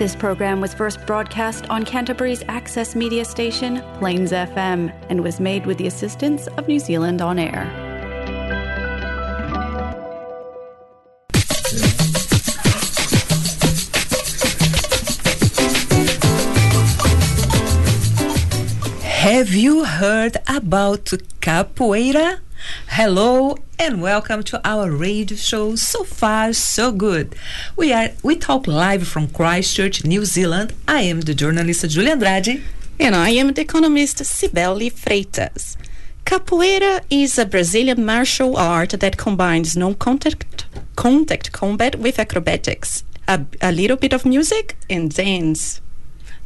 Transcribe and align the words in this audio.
This 0.00 0.16
program 0.16 0.62
was 0.62 0.72
first 0.72 1.04
broadcast 1.04 1.68
on 1.68 1.84
Canterbury's 1.84 2.42
access 2.48 2.96
media 2.96 3.22
station, 3.22 3.82
Plains 3.98 4.32
FM, 4.32 4.90
and 5.10 5.22
was 5.22 5.38
made 5.40 5.66
with 5.66 5.76
the 5.76 5.86
assistance 5.88 6.46
of 6.56 6.66
New 6.66 6.78
Zealand 6.78 7.20
On 7.20 7.38
Air. 7.38 7.66
Have 19.02 19.50
you 19.50 19.84
heard 19.84 20.38
about 20.46 21.12
capoeira? 21.42 22.40
Hello 22.88 23.54
and 23.80 24.02
welcome 24.02 24.42
to 24.42 24.60
our 24.62 24.90
radio 24.90 25.34
show 25.34 25.74
So 25.74 26.04
Far 26.04 26.52
So 26.52 26.92
Good. 26.92 27.34
We 27.78 27.94
are 27.94 28.10
we 28.22 28.36
talk 28.36 28.66
live 28.66 29.08
from 29.08 29.28
Christchurch, 29.28 30.04
New 30.04 30.26
Zealand. 30.26 30.74
I 30.86 31.00
am 31.00 31.22
the 31.22 31.32
journalist 31.32 31.88
Julia 31.88 32.12
Andrade. 32.12 32.62
And 32.98 33.16
I 33.16 33.30
am 33.30 33.54
the 33.54 33.62
economist 33.62 34.18
Cibele 34.18 34.92
Freitas. 34.92 35.78
Capoeira 36.26 37.00
is 37.08 37.38
a 37.38 37.46
Brazilian 37.46 38.04
martial 38.04 38.58
art 38.58 38.90
that 38.90 39.16
combines 39.16 39.74
non-contact 39.78 40.66
contact 40.94 41.50
combat 41.52 41.96
with 41.96 42.18
acrobatics, 42.18 43.02
a, 43.26 43.46
a 43.62 43.72
little 43.72 43.96
bit 43.96 44.12
of 44.12 44.26
music 44.26 44.76
and 44.90 45.10
dance. 45.14 45.80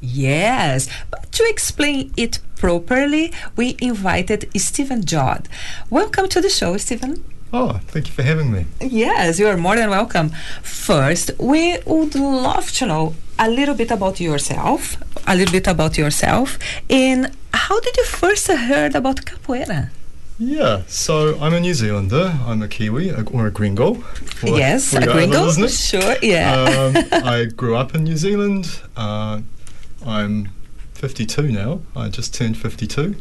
Yes, 0.05 0.89
but 1.11 1.33
to 1.33 1.45
explain 1.49 2.13
it 2.17 2.39
properly, 2.57 3.33
we 3.57 3.77
invited 3.81 4.51
Stephen 4.61 5.03
Jugg. 5.05 5.49
Welcome 5.89 6.29
to 6.29 6.41
the 6.43 6.51
show, 6.51 6.77
Stephen. 6.77 7.25
Oh, 7.55 7.81
thank 7.89 8.09
you 8.09 8.13
for 8.13 8.23
having 8.23 8.53
me. 8.53 8.67
Yes, 8.81 9.39
you 9.39 9.47
are 9.47 9.57
more 9.57 9.77
than 9.77 9.89
welcome. 9.89 10.31
First, 10.63 11.31
we 11.39 11.79
would 11.87 12.15
love 12.15 12.71
to 12.73 12.87
know 12.87 13.15
a 13.39 13.49
little 13.49 13.75
bit 13.75 13.91
about 13.91 14.21
yourself, 14.21 14.97
a 15.27 15.35
little 15.35 15.53
bit 15.53 15.67
about 15.67 15.97
yourself, 15.97 16.59
and 16.91 17.31
how 17.55 17.81
did 17.81 17.97
you 17.97 18.05
first 18.05 18.47
heard 18.49 18.95
about 18.95 19.25
capoeira? 19.25 19.89
Yeah, 20.39 20.83
so 20.89 21.39
I'm 21.41 21.55
a 21.55 21.61
New 21.61 21.75
Zealander. 21.75 22.37
I'm 22.45 22.61
a 22.63 22.69
Kiwi 22.69 23.09
a, 23.11 23.23
or 23.33 23.47
a 23.47 23.51
gringo. 23.53 23.95
for- 23.95 24.49
yes, 24.59 24.91
for 24.93 24.99
a 24.99 25.07
gringo. 25.07 25.45
listeners. 25.45 25.81
Sure, 25.89 26.17
yeah. 26.23 26.55
um, 26.65 26.97
I 27.25 27.45
grew 27.57 27.77
up 27.77 27.95
in 27.95 28.03
New 28.05 28.17
Zealand. 28.17 28.81
Uh, 28.97 29.41
I'm 30.07 30.51
52 30.95 31.51
now. 31.51 31.81
I 31.97 32.09
just 32.09 32.35
turned 32.35 32.59
52. 32.59 33.17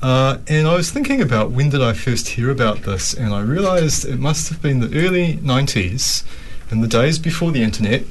Uh, 0.00 0.38
and 0.48 0.66
I 0.66 0.74
was 0.74 0.90
thinking 0.90 1.20
about 1.20 1.50
when 1.50 1.70
did 1.70 1.82
I 1.82 1.92
first 1.92 2.28
hear 2.28 2.50
about 2.50 2.82
this, 2.82 3.14
and 3.14 3.34
I 3.34 3.40
realised 3.40 4.04
it 4.04 4.18
must 4.18 4.48
have 4.48 4.62
been 4.62 4.80
the 4.80 4.98
early 4.98 5.36
90s, 5.38 6.24
in 6.70 6.80
the 6.80 6.88
days 6.88 7.18
before 7.18 7.52
the 7.52 7.62
internet. 7.62 8.04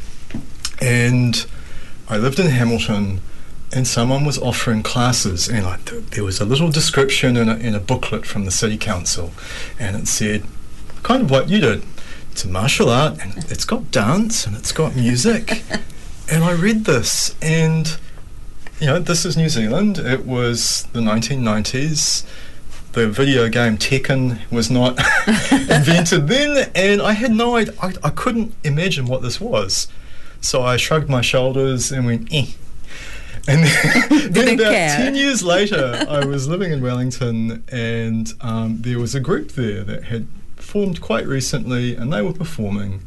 And 0.82 1.46
I 2.10 2.18
lived 2.18 2.40
in 2.40 2.48
Hamilton, 2.48 3.22
and 3.74 3.88
someone 3.88 4.26
was 4.26 4.38
offering 4.38 4.84
classes, 4.84 5.48
and 5.48 5.66
I, 5.66 5.78
th- 5.78 6.06
there 6.12 6.24
was 6.24 6.40
a 6.40 6.46
little 6.46 6.70
description 6.70 7.36
in 7.38 7.50
a, 7.50 7.56
in 7.56 7.74
a 7.74 7.80
booklet 7.80 8.26
from 8.26 8.46
the 8.46 8.52
city 8.52 8.78
council, 8.78 9.32
and 9.80 9.96
it 9.96 10.08
said, 10.08 10.44
kind 11.02 11.24
of 11.24 11.32
what 11.32 11.50
you 11.50 11.60
did. 11.60 11.84
It's 12.32 12.44
a 12.46 12.48
martial 12.48 12.90
art, 12.90 13.20
and 13.22 13.38
it's 13.52 13.66
got 13.66 13.92
dance, 13.92 14.46
and 14.46 14.56
it's 14.56 14.72
got 14.72 14.96
music. 14.96 15.64
and 16.32 16.44
I 16.44 16.52
read 16.54 16.86
this, 16.86 17.36
and 17.42 17.98
you 18.80 18.88
know, 18.88 19.00
this 19.00 19.26
is 19.26 19.38
New 19.38 19.50
Zealand. 19.50 19.98
It 19.98 20.26
was 20.26 20.88
the 20.94 21.00
1990s. 21.00 22.26
The 22.94 23.10
video 23.10 23.50
game 23.50 23.78
Tekken 23.78 24.40
was 24.52 24.70
not 24.70 25.00
invented 25.52 26.28
then, 26.28 26.70
and 26.76 27.02
I 27.02 27.14
had 27.14 27.32
no 27.32 27.56
idea. 27.56 27.74
I, 27.82 27.94
I 28.04 28.10
couldn't 28.10 28.54
imagine 28.64 29.06
what 29.06 29.22
this 29.22 29.40
was. 29.40 29.88
So 30.42 30.64
I 30.64 30.78
shrugged 30.78 31.10
my 31.10 31.22
shoulders 31.22 31.92
and 31.92 32.06
went, 32.06 32.28
eh. 32.34 32.48
And 33.48 33.64
then, 33.64 34.32
then 34.32 34.60
about 34.60 34.72
care. 34.72 34.98
10 34.98 35.16
years 35.16 35.44
later, 35.44 36.06
I 36.10 36.26
was 36.26 36.48
living 36.48 36.72
in 36.72 36.82
Wellington, 36.82 37.64
and 37.72 38.34
um, 38.42 38.82
there 38.82 39.00
was 39.00 39.16
a 39.16 39.20
group 39.20 39.54
there 39.54 39.84
that 39.84 40.06
had 40.06 40.28
formed 40.58 41.02
quite 41.02 41.26
recently, 41.26 41.96
and 41.96 42.12
they 42.12 42.22
were 42.22 42.34
performing 42.34 43.02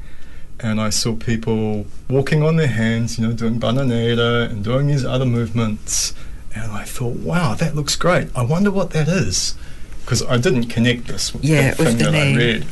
and 0.60 0.80
I 0.80 0.90
saw 0.90 1.14
people 1.16 1.86
walking 2.08 2.42
on 2.42 2.56
their 2.56 2.66
hands, 2.66 3.18
you 3.18 3.26
know, 3.26 3.32
doing 3.32 3.60
bananera 3.60 4.50
and 4.50 4.64
doing 4.64 4.86
these 4.86 5.04
other 5.04 5.26
movements, 5.26 6.14
and 6.54 6.72
I 6.72 6.84
thought, 6.84 7.16
wow, 7.16 7.54
that 7.54 7.74
looks 7.74 7.96
great. 7.96 8.28
I 8.34 8.42
wonder 8.42 8.70
what 8.70 8.90
that 8.90 9.08
is, 9.08 9.54
because 10.02 10.22
I 10.24 10.38
didn't 10.38 10.64
connect 10.66 11.06
this 11.08 11.32
with 11.34 11.44
Yeah, 11.44 11.74
the 11.74 11.84
thing 11.84 11.98
the 11.98 12.04
that 12.04 12.12
name. 12.12 12.34
I 12.34 12.38
read. 12.38 12.66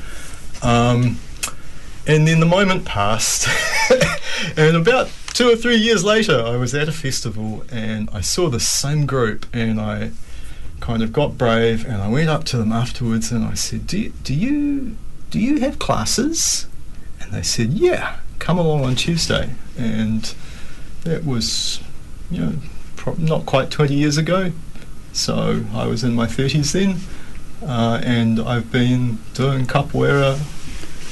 Um, 0.63 1.19
and 2.07 2.27
then 2.27 2.41
the 2.41 2.47
moment 2.47 2.85
passed, 2.85 3.49
and 4.57 4.77
about 4.77 5.11
two 5.35 5.51
or 5.51 5.57
three 5.57 5.77
years 5.77 6.05
later, 6.05 6.41
I 6.43 6.57
was 6.57 6.75
at 6.75 6.89
a 6.89 6.93
festival 6.93 7.65
and 7.71 8.09
I 8.13 8.21
saw 8.21 8.49
the 8.49 8.61
same 8.61 9.05
group, 9.07 9.47
and 9.53 9.81
I 9.81 10.11
kind 10.81 11.03
of 11.03 11.13
got 11.13 11.39
brave 11.39 11.87
and 11.87 12.03
I 12.03 12.09
went 12.09 12.29
up 12.29 12.45
to 12.45 12.59
them 12.59 12.71
afterwards 12.73 13.33
and 13.33 13.45
I 13.45 13.55
said, 13.55 13.87
"Do 13.87 13.99
you, 13.99 14.13
do 14.23 14.35
you 14.35 14.97
do 15.31 15.39
you 15.39 15.61
have 15.61 15.79
classes?" 15.79 16.67
And 17.25 17.33
they 17.33 17.43
said, 17.43 17.73
"Yeah, 17.73 18.17
come 18.39 18.59
along 18.59 18.85
on 18.85 18.95
Tuesday." 18.95 19.51
And 19.77 20.35
that 21.05 21.25
was, 21.25 21.81
you 22.31 22.41
know, 22.41 22.53
pro- 22.97 23.17
not 23.19 23.47
quite 23.47 23.71
20 23.71 23.95
years 23.95 24.17
ago. 24.17 24.53
So 25.13 25.65
I 25.75 25.87
was 25.87 26.03
in 26.03 26.15
my 26.15 26.27
30s 26.27 26.73
then, 26.73 26.97
uh, 27.65 28.01
and 28.03 28.41
I've 28.41 28.71
been 28.73 29.19
doing 29.35 29.67
capoeira, 29.67 30.39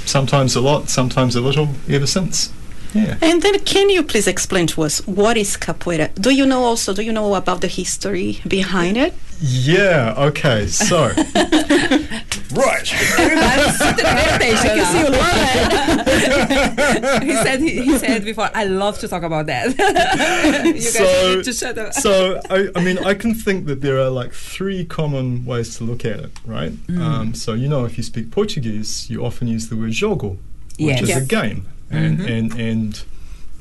sometimes 0.07 0.57
a 0.57 0.61
lot, 0.61 0.89
sometimes 0.89 1.37
a 1.37 1.41
little, 1.41 1.69
ever 1.89 2.07
since. 2.07 2.53
Yeah. 2.95 3.17
And 3.23 3.43
then, 3.43 3.59
can 3.61 3.89
you 3.91 4.03
please 4.03 4.27
explain 4.27 4.67
to 4.69 4.83
us 4.83 5.07
what 5.07 5.37
is 5.37 5.57
capoeira? 5.57 6.11
Do 6.21 6.31
you 6.31 6.47
know 6.47 6.63
also? 6.65 6.93
Do 6.93 7.03
you 7.03 7.13
know 7.13 7.35
about 7.35 7.61
the 7.61 7.69
history 7.69 8.41
behind 8.47 8.97
it? 8.97 9.15
Yeah. 9.41 10.15
Okay. 10.17 10.67
So. 10.69 11.07
right. 11.07 12.93
I'm 12.95 13.73
sitting 13.73 14.05
very 14.05 14.39
patient 14.39 14.71
I 14.71 14.77
can 14.77 14.87
see 14.93 14.99
you 15.01 15.09
love 15.09 16.03
it. 16.03 17.23
he 17.25 17.33
said 17.33 17.61
he, 17.61 17.83
he 17.83 17.99
said 17.99 18.25
before, 18.25 18.51
I 18.55 18.65
love 18.65 18.99
to 19.01 19.09
talk 19.09 19.23
about 19.23 19.47
that. 19.47 19.71
you 20.67 20.73
guys 20.75 20.93
So- 20.93 21.35
need 21.37 21.45
to 21.45 21.53
shut 21.53 21.79
up. 21.79 21.93
so 21.95 22.41
I, 22.51 22.69
I 22.77 22.85
mean 22.85 22.99
I 22.99 23.15
can 23.15 23.35
think 23.35 23.67
that 23.67 23.81
there 23.81 23.99
are 23.99 24.11
like 24.11 24.33
three 24.33 24.85
common 24.85 25.45
ways 25.45 25.77
to 25.79 25.85
look 25.85 26.05
at 26.05 26.21
it, 26.21 26.31
right? 26.47 26.73
Mm. 26.87 27.01
Um, 27.01 27.35
so 27.35 27.55
you 27.55 27.69
know, 27.69 27.85
if 27.85 27.97
you 27.97 28.05
speak 28.05 28.31
Portuguese, 28.31 29.09
you 29.11 29.25
often 29.25 29.49
use 29.49 29.69
the 29.69 29.77
word 29.77 29.91
jogo, 29.93 30.31
which 30.79 31.01
Yes. 31.01 31.03
is 31.03 31.17
a 31.17 31.25
game, 31.27 31.67
and, 31.93 32.19
Mhm. 32.19 32.31
and 32.39 32.61
and 32.61 33.03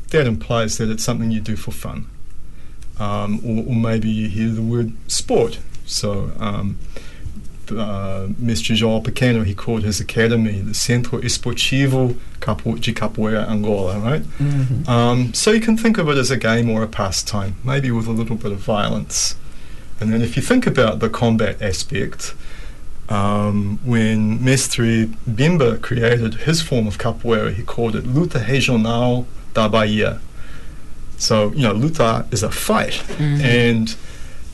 that 0.09 0.27
implies 0.27 0.77
that 0.77 0.89
it's 0.89 1.03
something 1.03 1.31
you 1.31 1.39
do 1.41 1.55
for 1.55 1.71
fun, 1.71 2.05
um, 2.99 3.39
or, 3.45 3.63
or 3.69 3.75
maybe 3.75 4.09
you 4.09 4.27
hear 4.29 4.49
the 4.49 4.61
word 4.61 4.93
sport. 5.07 5.59
So. 5.85 6.31
Um, 6.39 6.77
uh, 7.71 8.27
Mestre 8.37 8.75
João 8.75 9.01
Pequeno, 9.01 9.45
he 9.45 9.53
called 9.53 9.83
his 9.83 10.01
academy 10.01 10.59
the 10.59 10.73
Centro 10.73 11.19
Esportivo 11.21 12.17
Capo- 12.41 12.75
de 12.75 12.91
Capoeira 12.91 13.47
Angola, 13.49 13.97
right? 13.99 14.23
Mhm. 14.39 14.89
Um, 14.89 15.33
so 15.33 15.51
you 15.51 15.61
can 15.61 15.77
think 15.77 15.97
of 15.97 16.09
it 16.09 16.17
as 16.17 16.29
a 16.29 16.35
game 16.35 16.69
or 16.69 16.83
a 16.83 16.87
pastime, 16.87 17.55
maybe 17.63 17.89
with 17.89 18.07
a 18.07 18.11
little 18.11 18.35
bit 18.35 18.51
of 18.51 18.57
violence. 18.59 19.35
And 20.01 20.11
then 20.11 20.21
if 20.21 20.35
you 20.35 20.41
think 20.41 20.67
about 20.67 20.99
the 20.99 21.07
combat 21.07 21.61
aspect, 21.61 22.33
um, 23.11 23.79
when 23.83 24.43
Mestre 24.43 25.07
Bimba 25.29 25.81
created 25.81 26.35
his 26.45 26.61
form 26.61 26.87
of 26.87 26.97
capoeira, 26.97 27.53
he 27.53 27.61
called 27.61 27.95
it 27.95 28.05
Luta 28.05 28.47
Regional 28.47 29.27
da 29.53 29.67
Bahia. 29.67 30.21
So, 31.17 31.51
you 31.51 31.63
know, 31.63 31.73
luta 31.73 32.31
is 32.33 32.41
a 32.41 32.49
fight. 32.49 33.03
Mhm. 33.17 33.41
And 33.43 33.95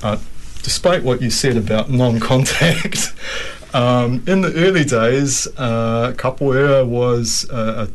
uh, 0.02 0.18
despite 0.64 1.04
what 1.04 1.22
you 1.22 1.30
said 1.30 1.56
about 1.56 1.92
non-contact, 1.92 3.14
um, 3.76 4.24
in 4.28 4.42
the 4.42 4.52
early 4.56 4.84
days, 4.84 5.48
uh, 5.58 6.14
capoeira 6.18 6.86
was 6.86 7.46
a, 7.52 7.88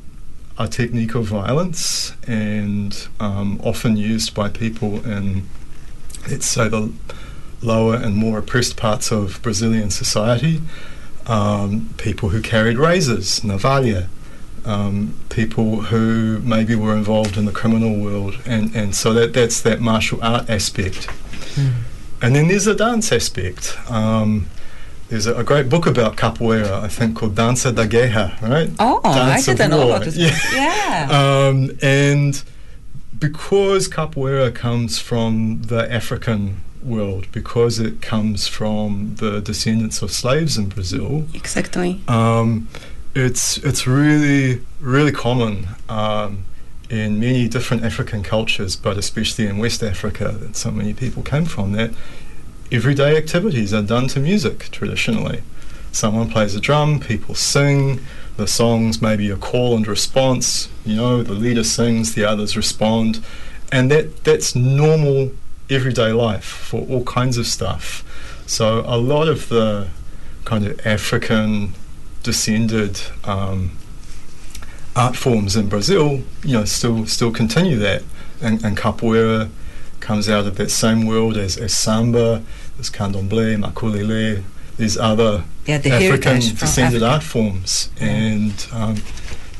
a, 0.59 0.65
a 0.65 0.69
technique 0.69 1.17
of 1.17 1.25
violence 1.27 2.13
and 2.29 3.09
um, 3.19 3.61
often 3.65 3.97
used 3.97 4.33
by 4.33 4.49
people 4.49 5.05
in, 5.05 5.43
let's 6.31 6.47
say, 6.47 6.69
the 6.69 6.93
lower 7.63 7.95
and 7.95 8.17
more 8.17 8.39
oppressed 8.39 8.77
parts 8.77 9.11
of 9.11 9.41
Brazilian 9.43 9.91
society. 9.91 10.61
Um, 11.27 11.91
people 11.99 12.31
who 12.31 12.43
carried 12.43 12.79
razors, 12.79 13.41
navalha, 13.41 14.09
um, 14.65 15.15
people 15.29 15.83
who 15.83 16.41
maybe 16.41 16.75
were 16.75 16.97
involved 16.97 17.37
in 17.37 17.45
the 17.45 17.53
criminal 17.53 17.99
world, 17.99 18.39
and, 18.45 18.75
and 18.75 18.95
so 18.95 19.13
that, 19.13 19.33
that's 19.33 19.61
that 19.63 19.81
martial 19.81 20.23
art 20.23 20.49
aspect. 20.51 21.09
Mm. 21.55 21.73
And 22.23 22.37
then 22.37 22.49
there's 22.49 22.67
a 22.67 22.75
dance 22.75 23.13
aspect. 23.13 23.77
Um, 23.91 24.47
there's 25.09 25.27
a, 25.27 25.35
a 25.35 25.45
great 25.45 25.69
book 25.69 25.87
about 25.87 26.17
capoeira, 26.17 26.83
I 26.83 26.89
think, 26.89 27.17
called 27.17 27.35
Dança 27.35 27.75
da 27.75 27.85
Guerra, 27.85 28.39
right? 28.41 28.71
Oh, 28.79 29.01
Dance 29.03 29.49
I 29.49 29.53
didn't 29.53 29.71
know 29.71 29.89
about 29.89 30.05
this. 30.05 30.17
Yeah. 30.17 30.39
Yeah. 30.55 30.83
Um, 31.49 31.77
and 31.83 32.43
because 33.19 33.89
capoeira 33.89 34.55
comes 34.55 34.99
from 34.99 35.63
the 35.63 35.93
African 35.93 36.63
world, 36.85 37.27
because 37.33 37.79
it 37.79 38.01
comes 38.03 38.47
from 38.47 39.17
the 39.17 39.41
descendants 39.41 40.03
of 40.03 40.11
slaves 40.11 40.57
in 40.59 40.69
Brazil, 40.69 41.27
Exactly. 41.35 42.01
um, 42.09 42.69
it's 43.15 43.59
it's 43.59 43.87
really 43.87 44.61
really 44.81 45.13
common 45.13 45.69
um, 45.89 46.45
in 46.91 47.21
many 47.21 47.49
different 47.49 47.85
African 47.85 48.23
cultures, 48.23 48.77
but 48.77 48.97
especially 48.99 49.47
in 49.47 49.59
West 49.59 49.83
Africa, 49.83 50.29
that 50.41 50.57
so 50.57 50.71
many 50.71 50.93
people 50.95 51.23
came 51.23 51.45
from, 51.45 51.73
that 51.73 51.91
everyday 52.71 53.17
activities 53.17 53.73
are 53.73 53.83
done 53.83 54.09
to 54.09 54.21
music 54.21 54.69
traditionally. 54.71 55.43
Someone 55.93 56.31
plays 56.31 56.55
a 56.55 56.61
drum, 56.61 57.01
people 57.01 57.35
sing, 57.35 58.01
the 58.39 58.47
songs 58.47 59.03
maybe 59.03 59.31
a 59.31 59.37
call 59.37 59.77
and 59.77 59.87
response, 59.87 60.69
you 60.87 60.97
know, 60.97 61.23
the 61.23 61.35
leader 61.35 61.65
sings, 61.65 62.15
the 62.15 62.25
others 62.25 62.57
respond, 62.57 63.21
and 63.71 63.91
that, 63.91 64.25
that's 64.25 64.55
normal 64.55 65.33
everyday 65.75 66.13
life 66.13 66.45
for 66.45 66.81
all 66.89 67.05
kinds 67.05 67.39
of 67.39 67.47
stuff. 67.47 68.05
So 68.47 68.83
a 68.87 68.97
lot 68.97 69.29
of 69.29 69.49
the 69.49 69.89
kind 70.45 70.67
of 70.67 70.87
African 70.87 71.75
descended 72.23 73.01
um, 73.25 73.77
art 74.95 75.17
forms 75.17 75.57
in 75.57 75.69
Brazil, 75.69 76.23
you 76.45 76.53
know, 76.55 76.65
still 76.65 77.07
still 77.07 77.31
continue 77.33 77.77
that, 77.79 78.03
and, 78.41 78.63
and 78.65 78.77
capoeira 78.77 79.49
comes 80.01 80.29
out 80.29 80.47
of 80.47 80.57
that 80.57 80.71
same 80.71 81.07
world 81.07 81.37
as, 81.37 81.57
as 81.57 81.77
samba, 81.77 82.43
as 82.79 82.91
candomblé, 82.91 83.57
maculelê, 83.57 84.43
these 84.77 84.99
other 84.99 85.45
Yeah, 85.67 85.79
the 85.79 85.93
African 85.93 86.41
descended 86.41 87.03
Africa. 87.03 87.15
art 87.15 87.23
forms, 87.23 87.91
and 88.01 88.67
um, 88.73 88.97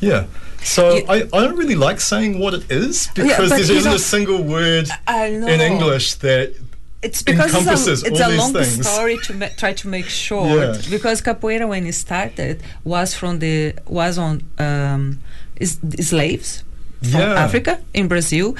yeah. 0.01 0.25
So 0.63 0.95
You- 0.95 1.05
I, 1.09 1.15
I 1.33 1.39
don't 1.43 1.57
really 1.57 1.75
like 1.75 1.99
saying 1.99 2.39
what 2.39 2.53
it 2.53 2.69
is 2.71 3.07
because 3.15 3.49
but 3.49 3.57
there 3.67 3.77
isn't 3.77 3.93
a 3.93 3.99
single 3.99 4.41
word 4.43 4.87
in 5.07 5.61
English 5.61 6.15
that 6.15 6.53
It's 7.01 7.21
because 7.21 7.53
it's 7.53 7.87
a, 7.87 8.07
it's 8.07 8.19
a 8.19 8.29
long 8.29 8.53
things. 8.53 8.87
story 8.87 9.17
to 9.25 9.33
ma- 9.33 9.49
try 9.57 9.73
to 9.73 9.87
make 9.89 10.05
short. 10.07 10.49
Yeah. 10.49 10.81
Because 10.89 11.21
capoeira, 11.21 11.67
when 11.67 11.85
it 11.85 11.95
started, 11.95 12.61
was 12.85 13.13
from 13.13 13.39
the 13.39 13.73
was 13.87 14.17
on 14.17 14.41
um, 14.57 15.19
is, 15.59 15.79
slaves 15.99 16.63
from 17.01 17.19
Yeah. 17.19 17.43
Africa 17.45 17.73
in 17.93 18.07
Brazil. 18.07 18.55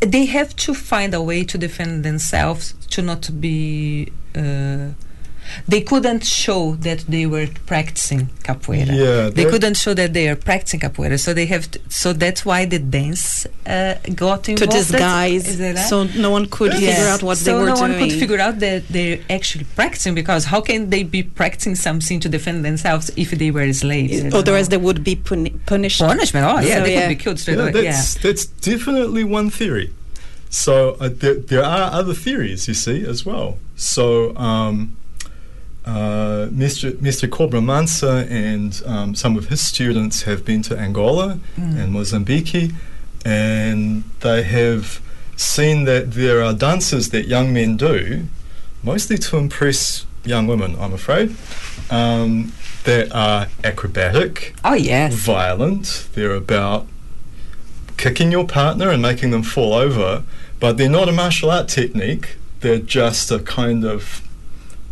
They 0.00 0.26
have 0.26 0.54
to 0.66 0.74
find 0.74 1.14
a 1.14 1.22
way 1.22 1.42
to 1.44 1.56
defend 1.56 2.04
themselves 2.04 2.74
to 2.90 3.00
not 3.02 3.22
be. 3.40 4.12
Uh, 4.34 4.88
they 5.68 5.80
couldn't 5.80 6.24
show 6.24 6.74
that 6.76 7.00
they 7.08 7.26
were 7.26 7.48
practicing 7.66 8.26
capoeira. 8.44 8.86
Yeah, 9.04 9.30
they 9.30 9.44
couldn't 9.44 9.76
show 9.76 9.94
that 9.94 10.12
they 10.12 10.28
are 10.28 10.36
practicing 10.36 10.80
capoeira. 10.80 11.18
So 11.18 11.32
they 11.34 11.46
have. 11.46 11.70
To, 11.72 11.80
so 11.88 12.12
that's 12.12 12.44
why 12.44 12.64
the 12.64 12.78
dance 12.78 13.46
uh, 13.66 13.94
got 14.14 14.44
to 14.44 14.52
involved. 14.52 14.72
That's- 14.72 14.88
disguise, 14.88 15.48
is 15.48 15.58
that 15.58 15.76
right? 15.76 15.88
so 15.88 16.04
no 16.20 16.30
one 16.30 16.46
could 16.46 16.72
Yes. 16.74 16.82
figure 16.96 17.10
out 17.12 17.22
what 17.22 17.38
so 17.38 17.44
they 17.44 17.54
were 17.54 17.68
no 17.70 17.76
doing. 17.76 17.90
one 17.92 17.98
could 18.00 18.12
figure 18.18 18.40
out 18.40 18.58
that 18.60 18.88
they're 18.88 19.20
actually 19.30 19.64
practicing 19.74 20.14
because 20.14 20.44
how 20.46 20.60
can 20.60 20.90
they 20.90 21.02
be 21.02 21.22
practicing 21.22 21.74
something 21.74 22.20
to 22.20 22.28
defend 22.28 22.64
themselves 22.64 23.10
if 23.16 23.30
they 23.30 23.50
were 23.50 23.72
slaves? 23.72 24.12
you 24.22 24.30
know? 24.30 24.38
Otherwise, 24.38 24.68
they 24.68 24.76
would 24.76 25.02
be 25.04 25.16
puni- 25.16 25.50
punished. 25.66 26.00
punishment. 26.00 26.44
Oh 26.46 26.60
yeah, 26.60 26.76
So, 26.78 26.82
they 26.84 26.94
yeah. 26.94 27.00
could 27.02 27.08
be 27.18 27.22
killed 27.24 27.38
straight 27.38 27.58
Yeah, 27.58 27.62
away. 27.68 27.72
that's 27.72 28.16
Yeah. 28.16 28.22
that's 28.22 28.46
definitely 28.46 29.24
one 29.24 29.50
theory. 29.50 29.92
So 30.50 30.96
uh, 31.00 31.10
there, 31.12 31.34
there 31.34 31.64
are 31.64 31.90
other 31.92 32.14
theories, 32.14 32.68
you 32.68 32.74
see, 32.74 33.04
as 33.04 33.26
well. 33.26 33.58
So 33.74 34.34
um, 34.36 34.95
uh, 35.86 36.48
Mestre 36.50 36.92
Mestre 37.00 37.28
Cobra 37.28 37.60
Mansa 37.60 38.26
and 38.28 38.82
um, 38.86 39.14
some 39.14 39.36
of 39.36 39.48
his 39.48 39.60
students 39.60 40.22
have 40.22 40.44
been 40.44 40.62
to 40.62 40.76
Angola 40.76 41.38
and 41.56 41.92
Mozambique, 41.92 42.72
and 43.24 44.04
they 44.20 44.42
have 44.42 45.00
seen 45.36 45.84
that 45.84 46.12
there 46.12 46.42
are 46.42 46.52
dances 46.52 47.10
that 47.10 47.26
young 47.28 47.52
men 47.52 47.76
do, 47.76 48.24
mostly 48.82 49.18
to 49.18 49.36
impress 49.36 50.06
young 50.24 50.46
women, 50.46 50.76
I'm 50.80 50.92
afraid, 50.92 51.36
um, 51.90 52.52
that 52.84 53.12
are 53.14 53.46
acrobatic, 53.62 54.54
Oh 54.64 54.74
yes. 54.74 55.14
violent. 55.14 56.08
They're 56.14 56.34
about 56.34 56.86
kicking 57.96 58.32
your 58.32 58.46
partner 58.46 58.90
and 58.90 59.00
making 59.00 59.30
them 59.30 59.42
fall 59.42 59.72
over, 59.74 60.22
but 60.60 60.76
they're 60.78 60.88
not 60.90 61.08
a 61.08 61.12
martial 61.12 61.50
art 61.50 61.68
technique. 61.68 62.36
They're 62.60 62.78
just 62.78 63.30
a 63.30 63.38
kind 63.38 63.84
of 63.84 64.25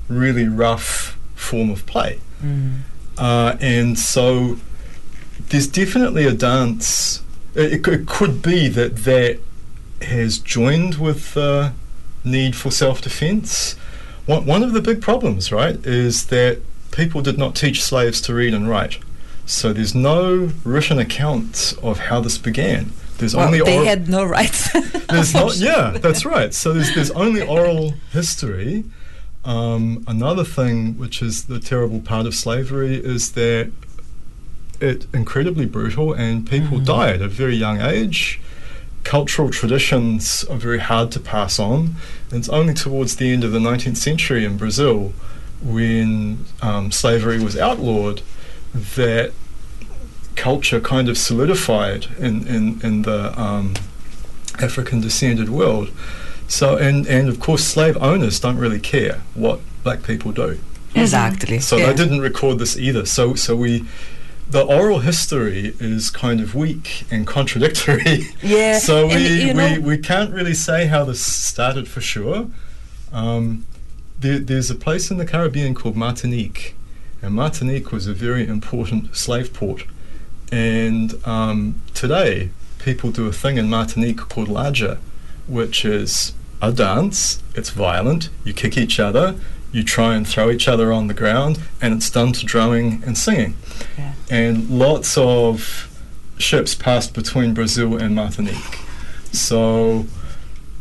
really 0.08 0.46
rough 0.48 1.18
form 1.34 1.70
of 1.70 1.86
play. 1.86 2.20
Mm. 2.42 2.80
Uh, 3.16 3.56
and 3.60 3.98
so 3.98 4.56
there's 5.48 5.66
definitely 5.68 6.24
a 6.26 6.32
dance. 6.32 7.22
It, 7.54 7.72
it, 7.74 7.88
it 7.88 8.06
could 8.06 8.42
be 8.42 8.68
that 8.68 8.96
that 9.04 9.38
has 10.02 10.38
joined 10.38 10.96
with 10.96 11.34
the 11.34 11.72
need 12.24 12.56
for 12.56 12.70
self 12.70 13.00
defense. 13.00 13.74
One, 14.26 14.46
one 14.46 14.62
of 14.62 14.72
the 14.72 14.80
big 14.80 15.00
problems, 15.02 15.52
right, 15.52 15.76
is 15.86 16.26
that 16.26 16.58
people 16.90 17.20
did 17.20 17.38
not 17.38 17.54
teach 17.54 17.82
slaves 17.82 18.20
to 18.22 18.34
read 18.34 18.54
and 18.54 18.68
write. 18.68 18.98
So 19.46 19.72
there's 19.74 19.94
no 19.94 20.50
written 20.64 20.98
account 20.98 21.74
of 21.82 21.98
how 21.98 22.20
this 22.20 22.38
began. 22.38 22.92
There's 23.18 23.36
Well, 23.36 23.46
only 23.46 23.60
they 23.60 23.74
oral- 23.74 23.84
had 23.86 24.08
no 24.08 24.24
rights. 24.24 24.72
there's 25.08 25.34
not, 25.34 25.56
yeah, 25.58 25.90
that's 26.00 26.24
right. 26.24 26.52
So 26.54 26.72
there's 26.72 26.94
there's 26.94 27.10
only 27.12 27.42
oral 27.42 27.92
history. 28.12 28.84
Um, 29.44 30.04
another 30.06 30.44
thing, 30.44 30.98
which 30.98 31.20
is 31.20 31.44
the 31.44 31.60
terrible 31.60 32.00
part 32.00 32.26
of 32.26 32.34
slavery, 32.34 32.96
is 32.96 33.32
that 33.32 33.70
it 34.80 35.06
incredibly 35.14 35.66
brutal 35.66 36.12
and 36.12 36.48
people 36.48 36.78
die 36.78 37.12
at 37.12 37.22
a 37.22 37.28
very 37.28 37.54
young 37.54 37.80
age. 37.80 38.40
Cultural 39.02 39.50
traditions 39.50 40.44
are 40.44 40.56
very 40.56 40.78
hard 40.78 41.12
to 41.12 41.20
pass 41.20 41.58
on. 41.58 41.96
And 42.30 42.38
it's 42.38 42.48
only 42.48 42.74
towards 42.74 43.16
the 43.16 43.32
end 43.32 43.44
of 43.44 43.52
the 43.52 43.58
19th 43.58 43.98
century 43.98 44.44
in 44.44 44.56
Brazil, 44.56 45.12
when 45.62 46.44
um, 46.62 46.90
slavery 46.90 47.42
was 47.42 47.56
outlawed, 47.56 48.22
that 48.74 49.32
culture 50.36 50.80
kind 50.80 51.08
of 51.08 51.16
solidified 51.16 52.06
in, 52.18 52.46
in, 52.46 52.80
in 52.82 53.02
the 53.02 53.38
um, 53.40 53.74
African 54.60 55.00
descended 55.00 55.48
world. 55.48 55.90
So, 56.48 56.76
and, 56.76 57.06
and 57.06 57.28
of 57.28 57.40
course, 57.40 57.64
slave 57.64 57.96
owners 57.96 58.38
don't 58.38 58.58
really 58.58 58.80
care 58.80 59.22
what 59.34 59.60
black 59.82 60.02
people 60.02 60.32
do. 60.32 60.58
exactly. 60.94 61.58
So 61.58 61.76
yeah. 61.76 61.86
they 61.86 61.94
didn't 61.94 62.20
record 62.20 62.58
this 62.58 62.76
either. 62.76 63.06
So, 63.06 63.34
so 63.34 63.56
we, 63.56 63.84
the 64.48 64.62
oral 64.62 65.00
history 65.00 65.74
is 65.80 66.10
kind 66.10 66.40
of 66.40 66.54
weak 66.54 67.04
and 67.10 67.26
contradictory. 67.26 68.26
Yeah, 68.42 68.78
so 68.78 69.06
we, 69.06 69.52
we, 69.54 69.78
we 69.78 69.98
can't 69.98 70.32
really 70.32 70.54
say 70.54 70.86
how 70.86 71.04
this 71.04 71.24
started 71.24 71.88
for 71.88 72.00
sure. 72.00 72.48
Um, 73.12 73.66
there, 74.18 74.38
there's 74.38 74.70
a 74.70 74.74
place 74.74 75.10
in 75.10 75.16
the 75.16 75.26
Caribbean 75.26 75.74
called 75.74 75.96
Martinique, 75.96 76.74
and 77.22 77.34
Martinique 77.34 77.90
was 77.90 78.06
a 78.06 78.12
very 78.12 78.46
important 78.46 79.16
slave 79.16 79.52
port. 79.54 79.84
And 80.52 81.14
um, 81.26 81.80
today, 81.94 82.50
people 82.78 83.10
do 83.10 83.26
a 83.26 83.32
thing 83.32 83.56
in 83.56 83.68
Martinique 83.70 84.18
called 84.18 84.48
Ladja, 84.48 84.98
which 85.46 85.84
is 85.84 86.32
a 86.60 86.72
dance. 86.72 87.42
It's 87.54 87.70
violent. 87.70 88.30
You 88.44 88.52
kick 88.52 88.76
each 88.76 88.98
other. 88.98 89.36
You 89.72 89.82
try 89.82 90.14
and 90.14 90.26
throw 90.26 90.50
each 90.50 90.68
other 90.68 90.92
on 90.92 91.08
the 91.08 91.14
ground, 91.14 91.60
and 91.80 91.94
it's 91.94 92.08
done 92.08 92.32
to 92.32 92.44
drumming 92.44 93.02
and 93.04 93.18
singing. 93.18 93.56
Yeah. 93.98 94.12
And 94.30 94.70
lots 94.70 95.18
of 95.18 95.90
ships 96.38 96.74
passed 96.74 97.12
between 97.12 97.54
Brazil 97.54 97.96
and 97.96 98.14
Martinique. 98.14 98.78
So, 99.32 100.06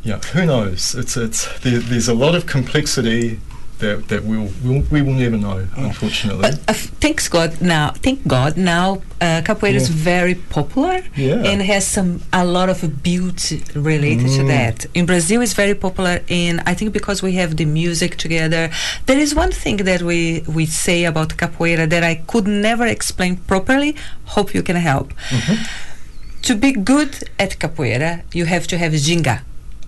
yeah, 0.03 0.19
who 0.19 0.45
knows? 0.45 0.93
It's 0.93 1.17
it's 1.17 1.47
there, 1.61 1.79
there's 1.79 2.07
a 2.07 2.13
lot 2.13 2.35
of 2.35 2.45
complexity 2.45 3.39
that 3.79 4.07
that 4.09 4.23
we'll, 4.23 4.49
we'll 4.63 4.83
we 4.91 5.01
will 5.01 5.13
never 5.13 5.37
know, 5.37 5.67
unfortunately. 5.75 6.41
But 6.41 6.59
uh, 6.67 6.73
thanks 6.73 7.27
God 7.27 7.61
now, 7.61 7.91
thank 8.05 8.25
God 8.27 8.55
now, 8.57 9.01
uh, 9.21 9.41
capoeira 9.43 9.75
is 9.75 9.89
very 9.89 10.35
popular 10.35 11.01
Yeah. 11.15 11.43
and 11.49 11.61
has 11.61 11.85
some 11.85 12.21
a 12.31 12.45
lot 12.45 12.69
of 12.69 12.79
beauty 13.03 13.63
related 13.75 14.27
to 14.37 14.43
Mm. 14.43 14.47
that. 14.47 14.85
In 14.93 15.05
Brazil, 15.05 15.41
it's 15.41 15.53
very 15.53 15.75
popular, 15.75 16.21
and 16.29 16.61
I 16.65 16.73
think 16.75 16.93
because 16.93 17.21
we 17.23 17.33
have 17.41 17.55
the 17.57 17.65
music 17.65 18.11
together. 18.17 18.69
There 19.07 19.19
is 19.19 19.33
one 19.35 19.51
thing 19.51 19.77
that 19.89 20.01
we 20.01 20.43
we 20.57 20.65
say 20.65 20.99
about 21.05 21.29
capoeira 21.37 21.85
that 21.89 22.03
I 22.03 22.15
could 22.31 22.47
never 22.47 22.85
explain 22.97 23.37
properly. 23.51 23.95
Hope 24.35 24.53
you 24.57 24.63
can 24.63 24.75
help. 24.91 25.07
Mm-hmm. 25.29 25.55
To 26.47 26.55
be 26.55 26.71
good 26.73 27.13
at 27.39 27.51
capoeira, 27.59 28.21
you 28.33 28.45
have 28.45 28.65
to 28.67 28.77
have 28.77 28.91
ginga. 29.07 29.41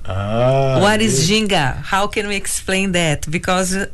Ah, 0.07 0.79
what 0.81 1.01
is 1.01 1.29
yes. 1.29 1.41
ginga? 1.41 1.75
How 1.83 2.07
can 2.07 2.27
we 2.27 2.35
explain 2.35 2.91
that? 2.93 3.29
Because 3.29 3.75
uh, 3.75 3.87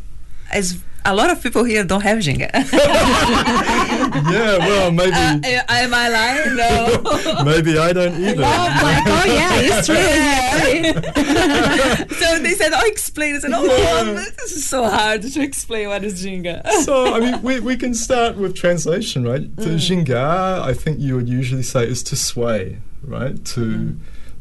as 0.52 0.78
a 1.06 1.16
lot 1.16 1.30
of 1.32 1.42
people 1.42 1.64
here 1.64 1.84
don't 1.84 2.02
have 2.02 2.20
ginga. 2.20 2.50
yeah, 2.54 4.58
well, 4.58 4.92
maybe 4.92 5.14
Uh, 5.16 5.40
am 5.70 5.94
I 5.94 6.10
lying? 6.10 6.56
No. 6.56 7.44
maybe 7.46 7.78
I 7.78 7.94
don't 7.94 8.16
either. 8.22 8.42
like, 8.42 9.04
oh 9.08 9.24
yeah, 9.26 9.62
it's 9.64 9.88
true. 9.88 9.96
so 12.20 12.40
they 12.40 12.54
said, 12.54 12.72
"Oh, 12.74 12.86
explain." 12.86 13.36
I 13.36 13.40
said, 13.40 13.52
"Oh, 13.54 14.14
this 14.38 14.52
is 14.52 14.66
so 14.68 14.84
hard 14.88 15.22
to 15.24 15.42
explain 15.42 15.90
what 15.90 16.04
is 16.04 16.24
ginga." 16.24 16.66
so 16.84 17.14
I 17.16 17.20
mean, 17.20 17.42
we, 17.42 17.60
we 17.60 17.76
can 17.78 17.94
start 17.94 18.38
with 18.38 18.56
translation, 18.56 19.24
right? 19.24 19.42
Mm. 19.44 19.64
To 19.64 19.70
ginga, 19.70 20.62
I 20.62 20.74
think 20.74 21.00
you 21.00 21.16
would 21.16 21.30
usually 21.30 21.64
say 21.64 21.88
is 21.88 22.04
to 22.04 22.16
sway, 22.16 22.78
right? 23.04 23.44
To 23.56 23.96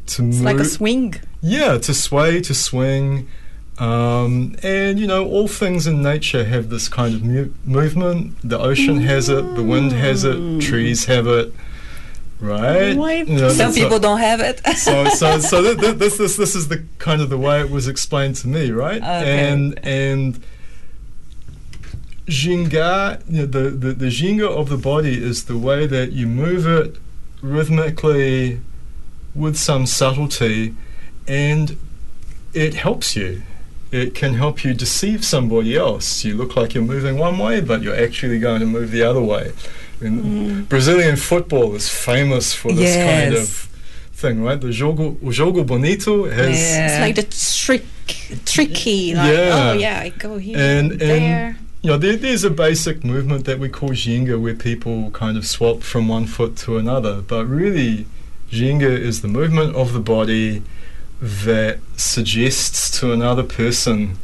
to 0.07 0.27
It's 0.27 0.37
move. 0.37 0.41
like 0.41 0.59
a 0.59 0.65
swing. 0.65 1.15
Yeah, 1.41 1.77
to 1.77 1.93
sway, 1.93 2.41
to 2.41 2.53
swing. 2.53 3.27
Um, 3.79 4.55
and 4.61 4.99
you 4.99 5.07
know, 5.07 5.25
all 5.27 5.47
things 5.47 5.87
in 5.87 6.03
nature 6.03 6.43
have 6.45 6.69
this 6.69 6.87
kind 6.87 7.15
of 7.15 7.23
mu- 7.23 7.51
movement. 7.65 8.37
The 8.43 8.59
ocean 8.59 9.01
has 9.01 9.27
it, 9.29 9.55
the 9.55 9.63
wind 9.63 9.91
has 9.93 10.23
it, 10.23 10.61
trees 10.61 11.05
have 11.05 11.25
it. 11.25 11.51
right? 12.39 12.93
You 13.27 13.35
know, 13.37 13.49
Some 13.49 13.71
so- 13.71 13.79
people 13.81 13.97
don't 13.99 14.19
have 14.19 14.39
it. 14.39 14.61
so 14.77 15.05
so 15.09 15.39
so 15.39 15.61
th- 15.63 15.79
th- 15.79 15.95
this 15.95 16.17
this 16.17 16.35
this 16.37 16.55
is 16.55 16.67
the 16.67 16.83
kind 16.99 17.21
of 17.21 17.29
the 17.29 17.37
way 17.37 17.59
it 17.61 17.71
was 17.71 17.87
explained 17.87 18.35
to 18.37 18.47
me, 18.47 18.69
right? 18.71 19.01
Okay. 19.01 19.49
And 19.49 19.79
and 19.83 20.39
ginga, 22.27 23.21
you 23.29 23.39
know, 23.41 23.45
the, 23.45 23.69
the 23.71 23.93
the 23.93 24.07
ginga 24.07 24.47
of 24.47 24.69
the 24.69 24.77
body 24.77 25.21
is 25.21 25.45
the 25.45 25.57
way 25.57 25.85
that 25.87 26.11
you 26.11 26.27
move 26.27 26.65
it 26.67 26.97
rhythmically 27.41 28.59
with 29.33 29.57
some 29.57 29.85
subtlety, 29.85 30.75
and 31.27 31.77
it 32.53 32.73
helps 32.75 33.15
you. 33.15 33.43
It 33.91 34.15
can 34.15 34.35
help 34.35 34.63
you 34.63 34.73
deceive 34.73 35.25
somebody 35.25 35.75
else. 35.75 36.23
You 36.23 36.35
look 36.37 36.55
like 36.55 36.73
you're 36.73 36.83
moving 36.83 37.17
one 37.17 37.37
way, 37.37 37.59
but 37.61 37.81
you're 37.81 37.95
actually 37.95 38.39
going 38.39 38.61
to 38.61 38.65
move 38.65 38.91
the 38.91 39.03
other 39.03 39.21
way. 39.21 39.51
And 39.99 40.23
mm. 40.23 40.69
Brazilian 40.69 41.17
football 41.17 41.75
is 41.75 41.89
famous 41.89 42.53
for 42.53 42.71
this 42.71 42.95
kind 42.95 43.35
of 43.35 43.49
thing, 44.13 44.41
right? 44.43 44.59
The 44.59 44.67
jogo, 44.67 45.17
o 45.21 45.27
jogo 45.27 45.65
bonito 45.65 46.29
has 46.29 46.57
Yeah. 46.59 46.87
It's 46.87 46.99
like 47.01 47.15
the 47.15 47.27
trick, 47.65 47.85
tricky. 48.45 49.13
Like, 49.13 49.29
oh, 49.29 49.31
Yeah. 49.33 49.69
oh 49.71 49.73
yeah, 49.73 49.99
I 49.99 50.09
go 50.09 50.37
here, 50.37 50.57
And- 50.57 50.91
there. 50.91 51.47
and- 51.47 51.55
you 51.83 51.89
know, 51.89 51.97
there, 51.97 52.15
there's 52.15 52.43
a 52.43 52.51
basic 52.51 53.03
movement 53.03 53.45
that 53.45 53.57
we 53.57 53.67
call 53.67 53.89
Ginga 53.89 54.39
where 54.39 54.53
people 54.53 55.09
kind 55.11 55.35
of 55.35 55.47
swap 55.47 55.81
from 55.81 56.07
one 56.07 56.27
foot 56.27 56.55
to 56.57 56.77
another. 56.77 57.21
But 57.23 57.47
really, 57.47 58.05
Ginga 58.51 58.83
is 58.99 59.21
the 59.21 59.27
movement 59.29 59.75
of 59.75 59.93
the 59.93 59.99
body 60.01 60.61
that 61.21 61.79
suggests 61.95 62.99
to 62.99 63.13
another 63.13 63.43
person 63.43 64.17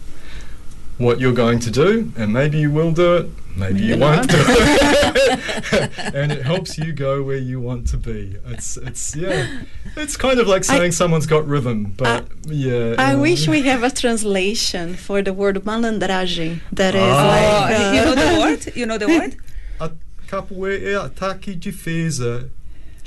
what 0.97 1.19
you're 1.19 1.33
going 1.33 1.59
to 1.59 1.71
do, 1.71 2.11
and 2.17 2.33
maybe 2.33 2.57
you 2.57 2.71
will 2.71 2.91
do 2.91 3.15
it, 3.17 3.29
maybe 3.55 3.81
you 3.81 3.97
won't 3.97 4.27
do 4.29 4.35
it, 4.37 5.91
and 6.15 6.31
it 6.31 6.43
helps 6.43 6.77
you 6.77 6.91
go 6.91 7.21
where 7.23 7.37
you 7.37 7.61
want 7.61 7.87
to 7.89 7.97
be. 7.97 8.35
It's 8.47 8.77
it's 8.77 9.15
yeah, 9.15 9.61
it's 9.95 10.17
kind 10.17 10.39
of 10.39 10.47
like 10.47 10.63
I- 10.69 10.77
saying 10.77 10.91
someone's 10.93 11.27
got 11.27 11.47
rhythm, 11.47 11.93
but 11.95 12.25
yeah. 12.47 12.95
I 12.97 13.13
uh, 13.13 13.19
wish 13.19 13.47
we 13.47 13.61
have 13.61 13.83
a 13.83 13.91
translation 13.91 14.95
for 14.95 15.21
the 15.21 15.33
word 15.33 15.57
malandragem. 15.63 16.59
That 16.73 16.95
is 16.95 17.01
Oh, 17.01 17.05
like 17.05 17.79
uh, 17.79 17.91
you 17.95 18.01
know 18.03 18.15
the 18.15 18.39
word? 18.41 18.75
You 18.75 18.85
know 18.87 18.97
the 18.97 19.07
word? 19.07 19.35
A 19.79 19.91
capoeira 20.27 20.89
é 20.89 20.95
ataque 21.05 21.53
de 21.55 21.71
defesa 21.71 22.49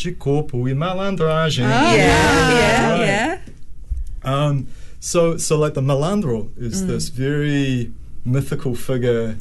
de 0.02 0.12
corpo 0.12 0.66
e 0.68 0.74
malandragem. 0.74 1.64
Ah, 1.66 1.92
yeah, 1.92 2.50
yeah, 2.50 2.90
Right. 2.92 3.06
yeah. 3.06 3.38
Um, 4.24 4.66
so, 4.98 5.36
so 5.36 5.58
like 5.58 5.74
the 5.74 5.82
malandro 5.82 6.48
Mm. 6.58 6.62
is 6.66 6.86
this 6.86 7.08
very 7.10 7.90
mythical 8.24 8.74
figure 8.74 9.36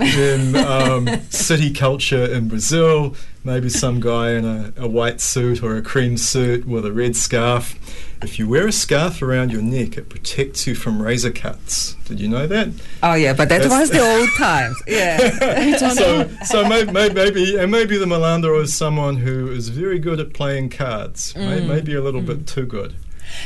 in 0.00 0.56
um, 0.56 1.08
city 1.30 1.72
culture 1.72 2.24
in 2.24 2.48
Brazil. 2.48 3.14
Maybe 3.44 3.68
some 3.68 4.00
guy 4.00 4.30
in 4.32 4.44
a, 4.46 4.72
a 4.76 4.88
white 4.88 5.20
suit 5.20 5.62
or 5.62 5.76
a 5.76 5.82
cream 5.82 6.16
suit 6.16 6.66
with 6.66 6.86
a 6.86 6.92
red 6.92 7.14
scarf. 7.14 7.78
If 8.22 8.38
you 8.38 8.48
wear 8.48 8.66
a 8.66 8.72
scarf 8.72 9.20
around 9.20 9.52
your 9.52 9.60
neck, 9.60 9.98
it 9.98 10.08
protects 10.08 10.66
you 10.66 10.74
from 10.74 11.02
razor 11.02 11.30
cuts. 11.30 11.92
Did 12.06 12.20
you 12.20 12.28
know 12.28 12.46
that? 12.46 12.68
Oh 13.02 13.12
yeah, 13.12 13.34
but 13.34 13.50
that 13.50 13.60
That's- 13.62 13.80
was 13.80 13.90
the 13.90 14.00
old 14.18 14.30
times. 14.38 14.82
Yeah. 14.86 15.76
so, 15.92 16.30
so 16.46 16.66
may, 16.66 16.84
may, 16.84 17.10
maybe, 17.10 17.58
and 17.58 17.70
maybe 17.70 17.98
the 17.98 18.06
Malandro 18.06 18.62
is 18.62 18.74
someone 18.74 19.16
who 19.18 19.50
is 19.50 19.68
very 19.68 19.98
good 19.98 20.20
at 20.20 20.32
playing 20.32 20.70
cards, 20.70 21.36
may, 21.36 21.66
maybe 21.66 21.94
a 21.94 22.00
little 22.00 22.22
bit 22.22 22.46
too 22.46 22.64
good. 22.64 22.94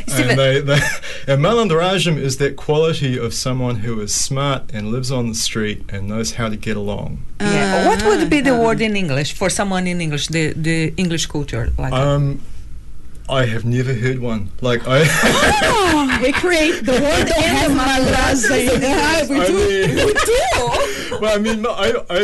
Stephen- 0.06 0.30
And, 0.30 0.38
they, 0.38 0.60
they, 0.60 0.80
and 1.32 1.42
malandragem 1.44 2.16
is 2.18 2.36
that 2.38 2.56
quality 2.56 3.18
of 3.18 3.32
someone 3.34 3.76
who 3.76 4.00
is 4.00 4.14
smart 4.14 4.62
and 4.72 4.90
lives 4.92 5.10
on 5.10 5.28
the 5.28 5.34
street 5.34 5.84
and 5.88 6.08
knows 6.08 6.32
how 6.32 6.48
to 6.48 6.56
get 6.56 6.76
along. 6.76 7.24
yeah. 7.40 7.86
What 7.88 8.02
would 8.04 8.28
be 8.30 8.40
the 8.40 8.56
word 8.56 8.80
in 8.80 8.96
English 8.96 9.32
for 9.34 9.48
someone 9.50 9.86
in 9.86 10.00
English, 10.00 10.28
the, 10.28 10.52
the 10.54 10.92
English 10.96 11.26
culture? 11.26 11.70
Like 11.78 11.92
Um, 11.92 12.40
I 13.28 13.44
have 13.46 13.64
never 13.64 13.92
heard 13.92 14.20
one. 14.20 14.48
Like 14.62 14.82
I, 14.88 15.04
oh, 15.64 16.18
we 16.22 16.32
create 16.32 16.84
the 16.84 16.92
word 16.92 17.28
and 17.36 17.56
the 17.64 17.74
malandragem. 17.78 18.80
Yeah, 18.80 19.26
we 19.28 19.40
I 19.40 19.46
do. 19.46 19.54
mean, 19.54 21.20
well, 21.20 21.34
I 21.36 21.38
mean, 21.38 21.66
I, 21.66 21.88
I, 22.08 22.20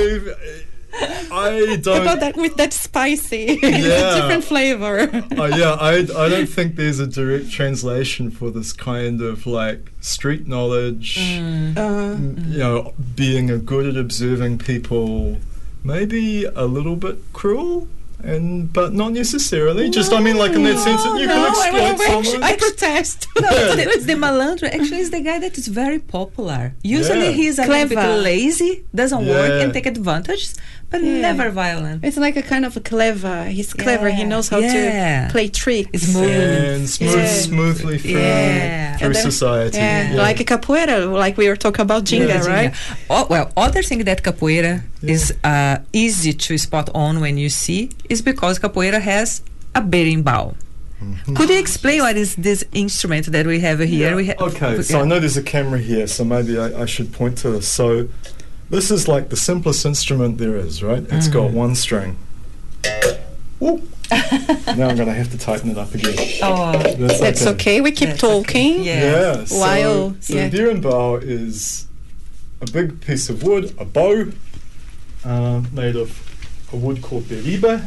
I 1.34 1.76
don't. 1.82 2.02
About 2.02 2.20
that 2.20 2.36
with 2.36 2.56
that 2.56 2.72
spicy, 2.72 3.58
Yeah. 3.62 4.14
different 4.16 4.44
flavor. 4.44 5.00
Uh, 5.00 5.46
yeah, 5.56 5.76
I, 5.80 5.94
I 6.16 6.28
don't 6.28 6.46
think 6.48 6.76
there's 6.76 7.00
a 7.00 7.06
direct 7.06 7.50
translation 7.50 8.30
for 8.30 8.50
this 8.50 8.72
kind 8.72 9.20
of 9.20 9.46
like 9.46 9.90
street 10.00 10.46
knowledge. 10.46 11.16
Mm. 11.18 11.76
Uh, 11.76 12.50
you 12.52 12.58
know, 12.58 12.94
being 13.16 13.50
a 13.50 13.58
good 13.58 13.86
at 13.86 13.96
observing 13.96 14.58
people, 14.58 15.38
maybe 15.82 16.44
a 16.44 16.64
little 16.66 16.96
bit 16.96 17.16
cruel, 17.32 17.88
and 18.22 18.72
but 18.72 18.92
not 18.92 19.12
necessarily. 19.12 19.90
Just 19.90 20.12
I 20.12 20.20
mean, 20.20 20.36
like 20.36 20.52
in 20.52 20.62
that 20.64 20.78
sense 20.78 21.02
that 21.02 21.18
you 21.20 21.26
no, 21.26 21.34
can 21.34 21.44
I, 21.44 21.48
exploit 21.48 22.08
I, 22.08 22.22
someone. 22.22 22.42
I 22.42 22.56
protest. 22.56 23.26
no, 23.40 23.48
it's, 23.50 23.96
it's 23.96 24.06
the 24.06 24.14
malandro. 24.14 24.64
Actually, 24.68 25.00
it's 25.00 25.10
the 25.10 25.20
guy 25.20 25.38
that 25.40 25.58
is 25.58 25.68
very 25.68 25.98
popular. 25.98 26.74
Usually, 26.82 27.26
Yeah. 27.26 27.30
he's 27.32 27.58
a 27.58 27.66
little 27.66 27.88
bit 27.88 28.18
lazy, 28.22 28.84
doesn't 28.94 29.26
work, 29.26 29.62
and 29.62 29.72
take 29.74 29.86
advantage, 29.86 30.54
but 30.94 31.02
Yeah. 31.02 31.20
never 31.28 31.46
violent. 31.50 31.98
It's 32.04 32.16
like 32.26 32.36
a 32.36 32.42
kind 32.52 32.64
of 32.68 32.72
a 32.76 32.82
clever. 32.92 33.38
He's 33.56 33.70
clever. 33.84 34.08
He 34.20 34.24
knows 34.32 34.46
how 34.52 34.58
Yeah. 34.60 35.26
to 35.26 35.32
play 35.34 35.46
tricks. 35.62 35.90
It's 35.94 36.06
smooth. 36.12 36.30
and 36.30 36.88
smooth, 36.88 37.16
Yeah. 37.16 37.46
smoothly 37.48 37.98
through 37.98 38.20
Yeah. 38.20 38.96
through 38.96 39.06
And 39.06 39.14
then- 39.16 39.30
society. 39.32 39.78
Yeah, 39.78 40.12
Yeah. 40.14 40.22
like 40.26 40.38
capoeira, 40.52 40.96
like 41.24 41.34
we 41.42 41.46
were 41.50 41.60
talking 41.64 41.82
about 41.88 42.02
Ginga, 42.10 42.28
Yeah, 42.28 42.54
right? 42.56 42.70
Oh, 43.10 43.24
well, 43.32 43.46
other 43.66 43.82
thing 43.88 44.00
that 44.10 44.18
capoeira 44.28 44.74
Yeah. 45.02 45.14
is 45.16 45.22
uh, 45.52 45.76
easy 46.04 46.32
to 46.46 46.52
spot 46.66 46.86
on 47.04 47.12
when 47.24 47.34
you 47.42 47.48
see 47.64 47.80
is 48.12 48.18
because 48.30 48.54
capoeira 48.64 49.00
has 49.12 49.28
a 49.74 49.82
berimbau. 49.92 50.44
Mm-hmm. 51.02 51.34
Could 51.36 51.48
you 51.54 51.58
explain 51.66 51.98
what 52.06 52.16
is 52.24 52.30
this 52.48 52.60
instrument 52.84 53.24
that 53.34 53.44
we 53.52 53.58
have 53.66 53.78
here? 53.80 54.10
Yeah, 54.10 54.14
We 54.20 54.24
ha- 54.30 54.40
okay, 54.48 54.80
so 54.90 55.00
I 55.02 55.04
know 55.10 55.18
there's 55.24 55.36
a 55.36 55.42
camera 55.54 55.80
here, 55.92 56.06
so 56.06 56.20
maybe 56.24 56.52
I, 56.64 56.66
I 56.84 56.86
should 56.86 57.08
point 57.20 57.34
to 57.42 57.48
this. 57.54 57.66
So 57.80 57.86
this 58.70 58.90
is 58.90 59.06
like 59.08 59.28
the 59.30 59.36
simplest 59.36 59.84
instrument 59.86 60.38
there 60.38 60.56
is, 60.56 60.82
right? 60.82 61.04
It's 61.10 61.28
got 61.28 61.50
Mm. 61.50 61.54
one 61.54 61.74
string. 61.74 62.16
Ooh. 63.62 63.82
now 64.10 64.88
I'm 64.88 64.96
going 64.96 65.06
to 65.06 65.14
have 65.14 65.30
to 65.30 65.38
tighten 65.38 65.70
it 65.70 65.78
up 65.78 65.94
again. 65.94 66.14
Oh, 66.42 66.72
That's, 66.96 67.20
That's 67.20 67.46
okay. 67.46 67.80
We 67.80 67.90
keep 67.92 68.10
That's 68.10 68.24
okay. 68.24 68.42
talking. 68.42 68.84
Yeah. 68.84 69.00
Yeah. 69.00 69.44
So, 69.44 69.56
While- 69.58 70.16
so 70.20 70.34
yeah. 70.34 70.48
the 70.48 70.58
berimbau 70.58 71.22
is 71.22 71.86
a 72.60 72.66
big 72.70 73.00
piece 73.00 73.28
of 73.30 73.42
wood, 73.42 73.74
a 73.78 73.84
bow, 73.84 74.30
uh, 75.24 75.62
made 75.72 75.96
of 75.96 76.20
a 76.72 76.76
wood 76.76 77.00
called 77.02 77.24
biriba, 77.24 77.86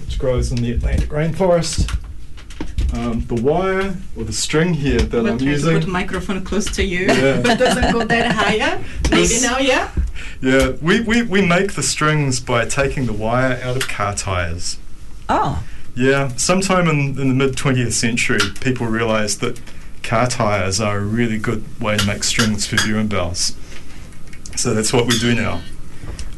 which 0.00 0.18
grows 0.18 0.52
in 0.52 0.58
the 0.58 0.72
Atlantic 0.72 1.08
rainforest. 1.08 1.90
Um, 2.92 3.20
the 3.26 3.34
wire 3.34 3.96
or 4.16 4.24
the 4.24 4.32
string 4.32 4.72
here 4.74 4.98
that 5.00 5.26
I'm 5.26 5.38
using. 5.40 5.80
the 5.80 5.86
microphone 5.86 6.42
close 6.44 6.64
to 6.76 6.84
you, 6.84 7.06
Yeah. 7.06 7.40
but 7.44 7.58
doesn't 7.58 7.92
go 7.92 8.04
that 8.04 8.32
higher. 8.32 8.78
Maybe 9.10 9.22
This- 9.26 9.42
now, 9.42 9.58
yeah. 9.58 9.90
Yeah, 10.40 10.72
we, 10.82 11.00
we, 11.00 11.22
we 11.22 11.44
make 11.44 11.72
the 11.74 11.82
strings 11.82 12.40
by 12.40 12.64
taking 12.66 13.06
the 13.06 13.12
wire 13.12 13.58
out 13.62 13.76
of 13.76 13.88
car 13.88 14.14
tires. 14.14 14.78
oh, 15.28 15.62
Yeah, 15.94 16.28
sometime 16.36 16.88
in, 16.88 17.18
in 17.18 17.28
the 17.28 17.34
mid 17.34 17.56
20th 17.56 17.92
century, 17.92 18.38
people 18.60 18.86
realised 18.86 19.40
that 19.40 19.60
car 20.02 20.26
tires 20.28 20.80
are 20.80 20.98
a 20.98 21.04
really 21.04 21.38
good 21.38 21.64
way 21.80 21.96
to 21.96 22.06
make 22.06 22.22
strings 22.22 22.66
for 22.66 22.76
berimbaus. 22.76 23.54
So 24.58 24.72
that's 24.74 24.92
what 24.92 25.06
we 25.06 25.18
do 25.18 25.34
now. 25.34 25.62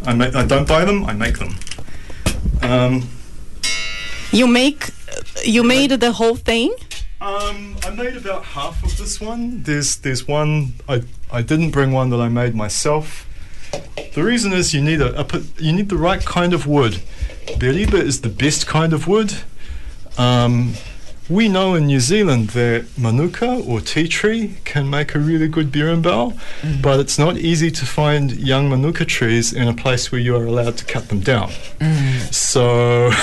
I, 0.06 0.14
make, 0.14 0.34
I 0.34 0.44
don't 0.46 0.66
buy 0.66 0.84
them, 0.84 1.04
I 1.04 1.12
make 1.12 1.38
them. 1.38 1.56
Um, 2.62 3.08
You 4.32 4.46
make, 4.46 4.90
you 5.44 5.62
made 5.64 5.90
the 6.00 6.12
whole 6.12 6.36
thing. 6.36 6.74
um, 7.20 7.76
I 7.84 7.90
made 7.90 8.16
about 8.16 8.44
half 8.44 8.82
of 8.84 8.96
this 8.96 9.20
one. 9.20 9.62
There's 9.62 9.96
there's 9.96 10.28
one 10.28 10.74
I 10.88 11.02
I 11.32 11.42
didn't 11.42 11.70
bring 11.70 11.92
one 11.92 12.10
that 12.10 12.20
I 12.20 12.28
made 12.28 12.54
myself. 12.54 13.26
The 14.14 14.22
reason 14.22 14.52
is 14.52 14.72
you 14.74 14.82
need 14.82 15.00
a, 15.00 15.20
a 15.20 15.26
you 15.58 15.72
need 15.72 15.88
the 15.88 15.96
right 15.96 16.24
kind 16.24 16.52
of 16.52 16.66
wood. 16.66 17.00
Biriba 17.58 17.94
is 18.10 18.20
the 18.20 18.28
best 18.28 18.66
kind 18.66 18.92
of 18.92 19.08
wood. 19.08 19.32
Um, 20.18 20.74
we 21.28 21.48
know 21.48 21.74
in 21.74 21.86
New 21.86 22.00
Zealand 22.00 22.50
that 22.50 22.86
manuka 22.96 23.62
or 23.66 23.80
tea 23.80 24.08
tree 24.08 24.56
can 24.64 24.88
make 24.88 25.14
a 25.14 25.18
really 25.18 25.48
good 25.48 25.70
berimbau, 25.72 26.38
but 26.82 27.00
it's 27.00 27.18
not 27.18 27.36
easy 27.36 27.70
to 27.70 27.84
find 27.84 28.32
young 28.32 28.68
manuka 28.70 29.04
trees 29.04 29.52
in 29.52 29.68
a 29.68 29.74
place 29.74 30.10
where 30.12 30.20
you 30.20 30.34
are 30.36 30.46
allowed 30.46 30.76
to 30.78 30.84
cut 30.84 31.08
them 31.08 31.20
down. 31.20 31.50
So. 32.30 33.10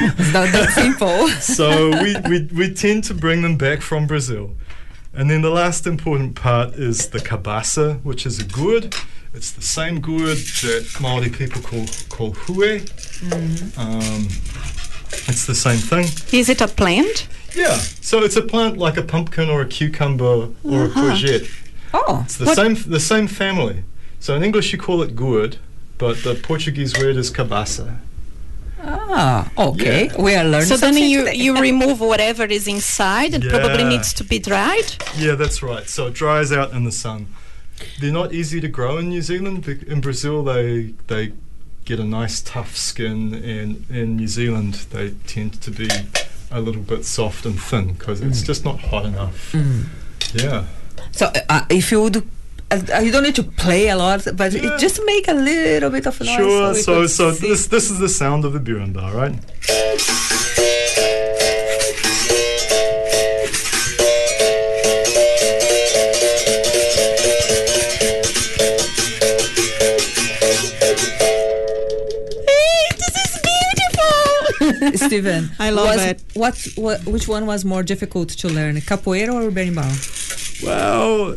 it's 0.00 0.32
not 0.32 0.50
that 0.52 0.70
simple. 0.74 1.28
so 1.40 1.90
we, 2.02 2.16
we, 2.28 2.42
we 2.54 2.74
tend 2.74 3.04
to 3.04 3.14
bring 3.14 3.42
them 3.42 3.56
back 3.56 3.80
from 3.82 4.06
Brazil. 4.06 4.52
And 5.12 5.28
then 5.28 5.42
the 5.42 5.50
last 5.50 5.86
important 5.86 6.36
part 6.36 6.74
is 6.74 7.08
the 7.08 7.18
cabaça, 7.18 8.00
which 8.04 8.24
is 8.26 8.38
a 8.38 8.44
gourd. 8.44 8.94
It's 9.34 9.50
the 9.50 9.62
same 9.62 10.00
gourd 10.00 10.38
that 10.62 10.96
Maori 11.00 11.28
people 11.30 11.60
call 11.62 11.86
call 12.08 12.32
hue. 12.32 12.80
Um, 13.76 14.26
it's 15.28 15.46
the 15.46 15.54
same 15.54 15.78
thing. 15.78 16.06
Is 16.32 16.48
it 16.48 16.60
a 16.60 16.68
plant? 16.68 17.28
Yeah. 17.54 17.76
So 18.00 18.22
it's 18.22 18.36
a 18.36 18.42
plant 18.42 18.76
like 18.78 18.96
a 18.96 19.02
pumpkin 19.02 19.48
or 19.48 19.60
a 19.62 19.66
cucumber 19.66 20.48
or 20.64 20.84
a 20.84 20.88
courgette. 20.88 21.48
Oh, 21.92 22.20
It's 22.24 22.36
the 22.36 22.44
What- 22.46 22.56
same 22.56 22.74
the 22.86 23.00
same 23.00 23.26
family. 23.26 23.84
So 24.20 24.34
in 24.36 24.42
English 24.44 24.72
you 24.72 24.78
call 24.78 25.02
it 25.02 25.16
gourd, 25.16 25.56
but 25.98 26.22
the 26.22 26.34
Portuguese 26.34 26.96
word 26.98 27.16
is 27.16 27.30
cabaça. 27.30 27.98
Ah, 28.82 29.50
okay. 29.58 30.06
Yeah. 30.06 30.20
We 30.22 30.34
are 30.34 30.44
learning 30.44 30.66
So 30.68 30.76
then 30.76 30.96
you, 30.96 31.24
today. 31.24 31.36
you 31.36 31.56
remove 31.60 32.00
whatever 32.00 32.44
is 32.44 32.66
inside 32.66 33.34
and 33.34 33.44
probably 33.44 33.84
needs 33.84 34.12
to 34.14 34.24
be 34.24 34.38
dried. 34.38 34.94
Yeah, 35.16 35.34
that's 35.34 35.62
right. 35.62 35.86
So 35.88 36.06
it 36.06 36.14
dries 36.14 36.52
out 36.52 36.72
in 36.72 36.84
the 36.84 36.92
sun. 36.92 37.26
They're 38.00 38.12
not 38.12 38.32
easy 38.32 38.60
to 38.60 38.68
grow 38.68 38.98
in 38.98 39.08
New 39.08 39.22
Zealand. 39.22 39.66
In 39.68 40.00
Brazil, 40.00 40.42
they 40.44 40.94
they 41.06 41.32
get 41.84 41.98
a 41.98 42.04
nice 42.04 42.40
tough 42.40 42.76
skin, 42.76 43.34
and 43.34 43.84
in 43.90 44.16
New 44.16 44.28
Zealand, 44.28 44.74
they 44.90 45.10
tend 45.26 45.60
to 45.62 45.70
be 45.70 45.88
a 46.50 46.60
little 46.60 46.82
bit 46.82 47.04
soft 47.04 47.46
and 47.46 47.58
thin 47.60 47.94
because 47.94 48.20
it's 48.20 48.42
just 48.42 48.64
not 48.64 48.80
hot 48.80 49.06
enough. 49.06 49.52
Mm. 49.52 49.86
Yeah. 50.34 50.66
So 51.12 51.32
uh, 51.48 51.64
if 51.70 51.90
you 51.90 52.02
would, 52.02 52.28
you 53.02 53.10
don't 53.10 53.22
need 53.24 53.34
to 53.36 53.42
play 53.42 53.88
a 53.88 53.96
lot, 53.96 54.26
but 54.36 54.52
Yeah. 54.52 54.74
it 54.74 54.78
just 54.80 55.00
make 55.04 55.26
a 55.28 55.34
little 55.34 55.90
bit 55.90 56.06
of 56.06 56.20
noise. 56.20 56.36
Sure. 56.36 56.72
we 56.72 56.78
So 56.82 57.06
so 57.06 57.30
this 57.32 57.66
this 57.66 57.90
is 57.90 57.98
the 57.98 58.08
sound 58.08 58.44
of 58.44 58.52
the 58.52 58.60
berimbau, 58.60 59.12
right? 59.14 59.34
this 72.98 73.16
is 73.24 73.40
beautiful! 73.48 74.98
Stephen, 75.08 75.50
I 75.58 75.70
love 75.70 75.86
was, 75.86 76.04
it. 76.04 76.22
What, 76.34 76.68
what, 76.76 77.04
which 77.06 77.28
one 77.28 77.46
was 77.46 77.64
more 77.64 77.82
difficult 77.82 78.30
to 78.30 78.48
learn, 78.48 78.76
capoeira 78.76 79.32
or 79.34 79.50
berimbau? 79.50 79.90
Well, 80.64 81.36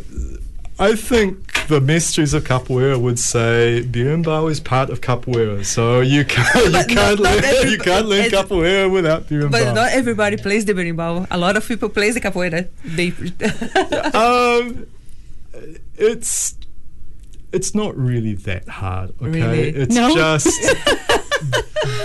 I 0.89 0.95
think 0.95 1.67
the 1.67 1.79
mestres 1.79 2.33
of 2.33 2.43
capoeira 2.43 2.99
would 2.99 3.17
say 3.17 3.83
berimbau 3.95 4.51
is 4.51 4.59
part 4.59 4.89
of 4.89 4.99
capoeira, 5.01 5.63
so 5.63 6.01
you 6.01 6.25
can't 6.33 6.65
you 6.65 6.71
But 6.71 6.87
can't 6.89 7.19
not- 7.21 7.35
not 7.35 7.43
learn 7.43 7.71
you 7.71 7.77
can't 7.77 8.05
learn 8.07 8.29
capoeira 8.29 8.91
without 8.91 9.21
berimbau. 9.29 9.51
But 9.51 9.73
not 9.73 9.89
everybody 9.93 10.35
plays 10.37 10.65
the 10.65 10.73
berimbau. 10.73 11.27
A 11.31 11.37
lot 11.37 11.55
of 11.57 11.65
people 11.67 11.89
plays 11.89 12.13
the 12.15 12.21
capoeira. 12.21 12.67
They 12.83 13.09
um, 14.23 14.85
it's 15.95 16.55
it's 17.53 17.73
not 17.75 17.95
really 17.95 18.33
that 18.49 18.67
hard. 18.67 19.11
Okay, 19.21 19.29
Really? 19.41 19.69
it's 19.69 19.95
No? 19.95 20.13
just 20.15 20.47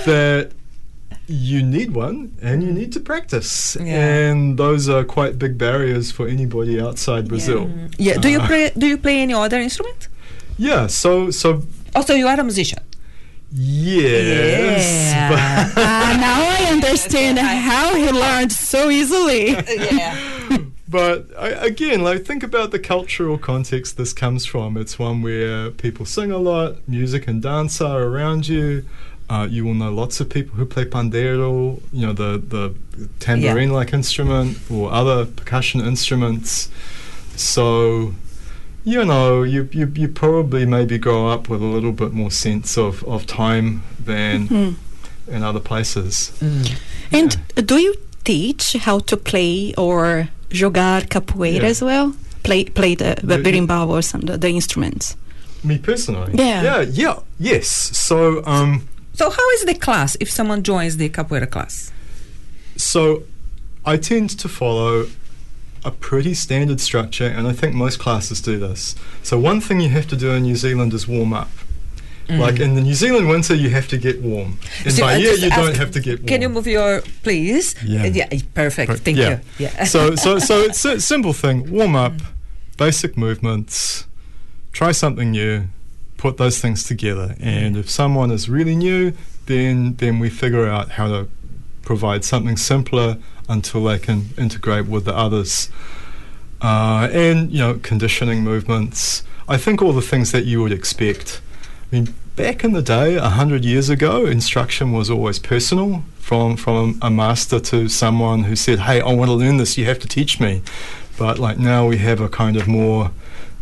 that 0.07 0.53
you 1.29 1.63
need 1.63 1.95
one 1.95 2.33
and 2.43 2.63
you 2.63 2.73
need 2.73 2.91
to 2.93 3.01
practice, 3.01 3.77
Yeah. 3.81 3.95
and 4.31 4.59
those 4.59 4.89
are 4.89 5.05
quite 5.05 5.39
big 5.39 5.59
barriers 5.59 6.11
for 6.11 6.27
anybody 6.27 6.81
outside 6.81 7.29
Brazil. 7.29 7.69
yeah. 7.99 8.17
Do 8.19 8.29
you 8.29 8.41
Uh, 8.41 8.47
play? 8.47 8.73
Do 8.77 8.87
you 8.87 8.97
play 8.99 9.21
any 9.21 9.35
other 9.35 9.61
instrument? 9.61 10.09
Yeah, 10.59 10.87
so 10.89 11.31
so 11.31 11.63
Also, 11.95 12.15
you 12.15 12.27
are 12.29 12.39
a 12.41 12.45
musician. 12.45 12.81
yes, 13.53 15.11
Yeah. 15.13 15.73
Ah, 15.77 16.17
now 16.21 16.39
I 16.59 16.71
understand 16.73 17.39
how 17.39 17.95
he 17.95 18.11
learned 18.11 18.53
so 18.53 18.91
easily. 18.91 19.51
yeah. 20.01 20.17
But 20.89 21.27
I, 21.39 21.49
again, 21.71 22.03
like 22.03 22.25
think 22.25 22.43
about 22.43 22.71
the 22.71 22.79
cultural 22.79 23.37
context 23.39 23.97
this 23.97 24.13
comes 24.15 24.47
from. 24.47 24.77
It's 24.77 24.99
one 24.99 25.21
where 25.23 25.71
people 25.71 26.07
sing 26.07 26.31
a 26.33 26.39
lot, 26.39 26.77
music 26.89 27.29
and 27.29 27.43
dance 27.43 27.81
are 27.81 28.03
around 28.03 28.49
you. 28.49 28.85
Uh, 29.31 29.47
you 29.51 29.63
will 29.65 29.75
know 29.75 29.93
lots 29.93 30.21
of 30.21 30.29
people 30.31 30.57
who 30.57 30.65
play 30.65 30.85
pandeiro, 30.87 31.81
you 31.93 32.07
know, 32.07 32.15
the 32.15 32.39
the 32.39 32.75
tambourine-like 33.21 33.93
instrument 33.93 34.57
or 34.71 34.91
other 34.91 35.27
percussion 35.27 35.81
instruments. 35.83 36.71
So, 37.37 38.15
you 38.85 39.05
know, 39.05 39.43
you, 39.43 39.69
you 39.73 39.93
you 39.95 40.09
probably 40.09 40.65
maybe 40.67 40.97
grow 40.99 41.29
up 41.29 41.49
with 41.51 41.61
a 41.63 41.67
little 41.67 41.93
bit 41.93 42.13
more 42.13 42.31
sense 42.31 42.79
of, 42.79 43.05
of 43.05 43.27
time 43.27 43.83
than 44.05 44.47
Hmm. 44.49 44.71
in 45.35 45.43
other 45.43 45.61
places. 45.61 46.33
And 47.13 47.37
do 47.67 47.77
you 47.77 47.95
teach 48.25 48.73
how 48.81 48.99
to 49.01 49.17
play 49.17 49.75
or 49.77 50.29
jogar 50.51 51.03
capoeira 51.09 51.63
Yeah. 51.63 51.69
as 51.71 51.83
well? 51.83 52.15
Play 52.45 52.65
play 52.65 52.95
the, 52.95 53.17
the 53.23 53.37
The- 53.37 53.43
berimbau 53.43 53.89
or 53.89 54.03
some 54.03 54.23
the, 54.23 54.39
the 54.39 54.49
instruments. 54.49 55.17
Me 55.63 55.77
personally, 55.77 56.33
Yeah. 56.35 56.63
yeah, 56.63 56.81
yeah, 56.93 57.17
yes. 57.39 57.69
So, 57.99 58.43
um, 58.47 58.89
So 59.19 59.31
how 59.31 59.51
is 59.51 59.65
the 59.65 59.75
class 59.75 60.17
if 60.21 60.31
someone 60.31 60.63
joins 60.63 60.97
the 60.97 61.09
capoeira 61.09 61.51
class? 61.51 61.91
So 62.77 63.25
I 63.85 63.97
tend 63.97 64.31
to 64.39 64.49
follow 64.49 65.07
a 65.85 65.91
pretty 65.91 66.35
standard 66.35 66.81
structure, 66.81 67.27
and 67.27 67.49
I 67.49 67.53
think 67.53 67.75
most 67.75 67.99
classes 67.99 68.41
do 68.41 68.61
this. 68.61 68.95
So 69.25 69.37
one 69.37 69.61
thing 69.61 69.81
you 69.81 69.89
have 69.89 70.07
to 70.09 70.17
do 70.17 70.31
in 70.31 70.45
New 70.45 70.55
Zealand 70.55 70.95
is 70.95 71.09
warm 71.09 71.33
up. 71.33 71.51
Mm. 72.29 72.39
Like 72.39 72.61
in 72.61 72.77
the 72.77 72.81
New 72.81 72.95
Zealand 72.95 73.29
winter, 73.29 73.57
you 73.57 73.71
have 73.71 73.89
to 73.89 73.99
get 73.99 74.23
warm. 74.23 74.61
In 74.85 74.93
So 74.93 75.03
Bahia, 75.03 75.35
you 75.35 75.51
don't 75.51 75.77
have 75.77 75.91
to 75.93 76.01
get 76.01 76.21
warm. 76.21 76.29
Can 76.29 76.43
you 76.43 76.49
move 76.49 76.69
your 76.69 77.01
please? 77.25 77.75
Yeah. 77.83 78.07
Yeah 78.07 78.29
eh, 78.31 78.43
perfect. 78.55 78.89
Per- 78.89 78.99
Thank 78.99 79.17
yeah. 79.17 79.31
you. 79.31 79.41
Yeah. 79.67 79.85
so, 79.95 80.15
so, 80.15 80.39
so 80.39 80.61
it's 80.69 80.85
a 80.85 81.01
simple 81.01 81.33
thing. 81.33 81.69
Warm 81.73 81.97
up, 81.97 82.15
basic 82.77 83.17
movements, 83.17 84.07
try 84.71 84.93
something 84.93 85.33
new, 85.33 85.67
put 86.19 86.37
those 86.37 86.61
things 86.61 86.85
together. 86.85 87.35
And 87.41 87.77
if 87.77 87.89
someone 87.89 88.31
is 88.31 88.51
really 88.51 88.77
new, 88.77 89.15
then 89.47 89.95
then 89.95 90.19
we 90.19 90.29
figure 90.29 90.69
out 90.69 90.91
how 90.91 91.09
to 91.09 91.29
provide 91.83 92.23
something 92.25 92.59
simpler 92.59 93.17
until 93.49 93.83
they 93.85 93.99
can 93.99 94.27
integrate 94.37 94.87
with 94.87 95.07
the 95.07 95.17
others. 95.17 95.71
Uh, 96.61 97.09
and 97.13 97.51
you 97.51 97.59
know, 97.59 97.75
conditioning 97.83 98.43
movements. 98.43 99.23
I 99.49 99.57
think 99.57 99.81
all 99.81 99.95
the 99.95 100.03
things 100.03 100.33
that 100.33 100.45
you 100.45 100.61
would 100.61 100.73
expect. 100.73 101.41
I 101.91 101.97
mean, 101.97 102.15
back 102.37 102.65
in 102.65 102.73
the 102.73 102.83
day, 102.83 103.17
hundred 103.17 103.65
years 103.65 103.89
ago, 103.89 104.27
instruction 104.27 104.93
was 104.93 105.09
always 105.09 105.39
personal, 105.39 106.05
from 106.19 106.57
from 106.57 106.99
a 107.01 107.11
master 107.11 107.59
to 107.61 107.89
someone 107.89 108.45
who 108.45 108.57
said, 108.57 108.81
"Hey, 108.81 109.01
I 109.01 109.13
want 109.13 109.31
to 109.31 109.35
learn 109.35 109.57
this. 109.57 109.79
You 109.79 109.87
have 109.87 110.01
to 110.01 110.09
teach 110.09 110.41
me." 110.41 110.63
But 111.17 111.39
like 111.39 111.59
now, 111.59 111.87
we 111.87 111.97
have 111.99 112.21
a 112.21 112.29
kind 112.29 112.57
of 112.57 112.69
more 112.69 113.13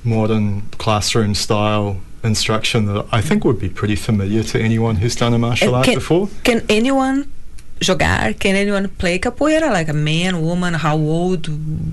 modern 0.03 0.63
classroom 0.79 1.35
style 1.35 2.01
instruction 2.27 2.87
that 2.87 3.07
I 3.13 3.21
think 3.23 3.45
would 3.45 3.59
be 3.59 3.69
pretty 3.69 3.97
familiar 3.97 4.43
to 4.45 4.59
anyone 4.61 4.97
who's 4.97 5.15
done 5.17 5.35
a 5.35 5.39
martial 5.39 5.69
And 5.69 5.77
art 5.77 5.87
can, 5.87 5.95
before. 5.95 6.29
can 6.45 6.63
anyone 6.69 7.27
jogar? 7.81 8.35
Can 8.39 8.57
anyone 8.57 8.89
play 8.89 9.19
capoeira? 9.19 9.71
Like 9.71 9.89
a 9.89 9.93
man, 9.95 10.43
woman, 10.43 10.75
how 10.75 10.97
old? 10.97 11.49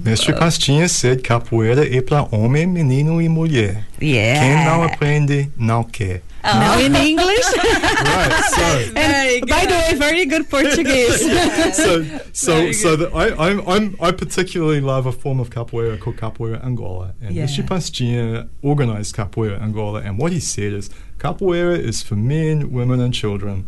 Mestre 0.05 0.33
Pastinha 0.33 0.87
said 0.89 1.23
capoeira 1.23 1.85
é 1.85 2.01
para 2.01 2.23
homem, 2.31 2.65
menino 2.67 3.21
e 3.21 3.29
mulher. 3.29 3.85
Yeah. 4.01 4.39
Quem 4.39 4.65
não 4.65 4.83
aprende, 4.83 5.49
não 5.57 5.83
quer. 5.83 6.21
Oh. 6.45 6.59
Now 6.59 6.77
in 6.79 6.93
English. 6.95 7.45
right, 7.57 8.43
so 8.55 8.63
and 8.97 9.47
by 9.47 9.65
the 9.65 9.73
way, 9.73 9.97
very 9.97 10.25
good 10.25 10.49
Portuguese. 10.49 11.21
so 11.75 12.03
so 12.33 12.71
so 12.73 12.95
that 12.97 13.13
I 13.15 13.33
I'm, 13.49 13.59
I'm 13.67 13.95
I 14.01 14.11
particularly 14.11 14.81
love 14.81 15.05
a 15.05 15.11
form 15.13 15.39
of 15.39 15.49
capoeira 15.49 15.97
called 15.99 16.17
capoeira 16.17 16.61
Angola, 16.63 17.13
and 17.21 17.33
Yeah. 17.33 17.43
Mestre 17.43 17.63
Pastinha 17.63 18.49
organized 18.61 19.15
capoeira 19.15 19.61
Angola, 19.61 20.01
and 20.01 20.17
what 20.17 20.31
he 20.33 20.39
said 20.39 20.73
is 20.73 20.89
capoeira 21.17 21.77
is 21.79 22.03
for 22.03 22.15
men, 22.15 22.71
women, 22.73 22.99
and 22.99 23.13
children. 23.13 23.65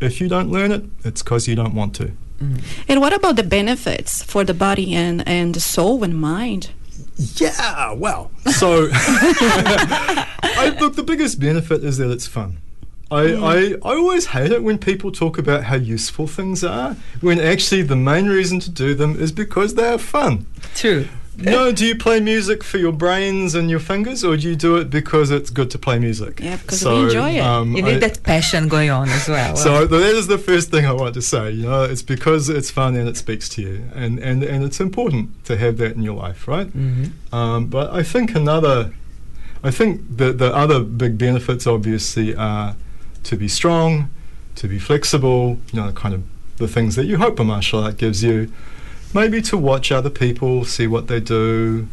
If 0.00 0.20
you 0.20 0.28
don't 0.28 0.50
learn 0.50 0.72
it, 0.72 0.84
it's 1.04 1.22
because 1.22 1.46
you 1.46 1.54
don't 1.54 1.74
want 1.74 1.94
to. 1.96 2.12
Mm. 2.42 2.62
and 2.88 3.00
what 3.02 3.12
about 3.12 3.36
the 3.36 3.42
benefits 3.42 4.22
for 4.22 4.44
the 4.44 4.54
body 4.54 4.94
and, 4.94 5.22
and 5.28 5.54
the 5.54 5.60
soul 5.60 6.02
and 6.02 6.14
mind? 6.18 6.70
Yeah, 7.36 7.92
well, 7.92 8.30
so 8.46 8.88
I, 8.92 10.76
look, 10.80 10.96
the 10.96 11.02
biggest 11.02 11.38
benefit 11.38 11.84
is 11.84 11.98
that 11.98 12.10
it's 12.10 12.26
fun. 12.26 12.58
I, 13.10 13.28
hmm. 13.28 13.44
I, 13.44 13.56
I 13.84 13.94
always 13.96 14.26
hate 14.26 14.52
it 14.52 14.62
when 14.62 14.78
people 14.78 15.12
talk 15.12 15.36
about 15.36 15.64
how 15.64 15.76
useful 15.76 16.26
things 16.26 16.64
are, 16.64 16.96
when 17.20 17.38
actually 17.38 17.82
the 17.82 17.96
main 17.96 18.26
reason 18.26 18.60
to 18.60 18.70
do 18.70 18.94
them 18.94 19.20
is 19.20 19.32
because 19.32 19.74
they 19.74 19.86
are 19.86 19.98
fun. 19.98 20.46
True. 20.74 21.08
No, 21.40 21.72
do 21.72 21.86
you 21.86 21.96
play 21.96 22.20
music 22.20 22.62
for 22.62 22.78
your 22.78 22.92
brains 22.92 23.54
and 23.54 23.70
your 23.70 23.80
fingers, 23.80 24.22
or 24.24 24.36
do 24.36 24.48
you 24.48 24.56
do 24.56 24.76
it 24.76 24.90
because 24.90 25.30
it's 25.30 25.50
good 25.50 25.70
to 25.70 25.78
play 25.78 25.98
music? 25.98 26.40
Yeah, 26.40 26.56
because 26.56 26.84
we 26.84 26.90
enjoy 27.04 27.30
it. 27.30 27.40
um, 27.40 27.74
You 27.76 27.82
need 27.82 27.96
I- 27.96 28.08
that 28.08 28.22
passion 28.22 28.68
going 28.68 28.90
on 28.90 29.08
as 29.08 29.28
well. 29.28 29.56
so 29.56 29.86
that 29.86 30.02
is 30.16 30.26
the 30.26 30.38
first 30.38 30.70
thing 30.70 30.84
I 30.86 30.92
want 30.92 31.14
to 31.14 31.22
say. 31.22 31.50
You 31.52 31.66
know, 31.66 31.84
it's 31.84 32.02
because 32.02 32.48
it's 32.48 32.70
fun 32.70 32.94
and 32.96 33.08
it 33.08 33.16
speaks 33.16 33.48
to 33.50 33.62
you, 33.62 33.84
and 33.94 34.18
and, 34.18 34.42
and 34.42 34.62
it's 34.64 34.80
important 34.80 35.44
to 35.46 35.56
have 35.56 35.78
that 35.78 35.96
in 35.96 36.02
your 36.02 36.16
life, 36.16 36.46
right? 36.46 36.68
Mhm. 36.76 37.10
Um, 37.32 37.66
but 37.66 37.90
I 37.92 38.02
think 38.02 38.34
another, 38.34 38.92
I 39.64 39.70
think 39.70 40.00
the 40.16 40.32
the 40.32 40.54
other 40.54 40.80
big 40.80 41.16
benefits 41.18 41.66
obviously 41.66 42.34
are 42.34 42.76
to 43.24 43.36
be 43.36 43.48
strong, 43.48 44.08
to 44.56 44.68
be 44.68 44.78
flexible. 44.78 45.58
You 45.72 45.80
know, 45.80 45.92
kind 45.92 46.14
of 46.14 46.22
the 46.58 46.68
things 46.68 46.94
that 46.96 47.06
you 47.06 47.16
hope 47.16 47.40
a 47.40 47.44
martial 47.44 47.82
art 47.82 47.96
gives 47.96 48.22
you. 48.22 48.52
Maybe 49.12 49.42
to 49.42 49.56
watch 49.56 49.90
other 49.90 50.10
people, 50.10 50.64
see 50.64 50.86
what 50.86 51.08
they 51.08 51.20
do, 51.20 51.88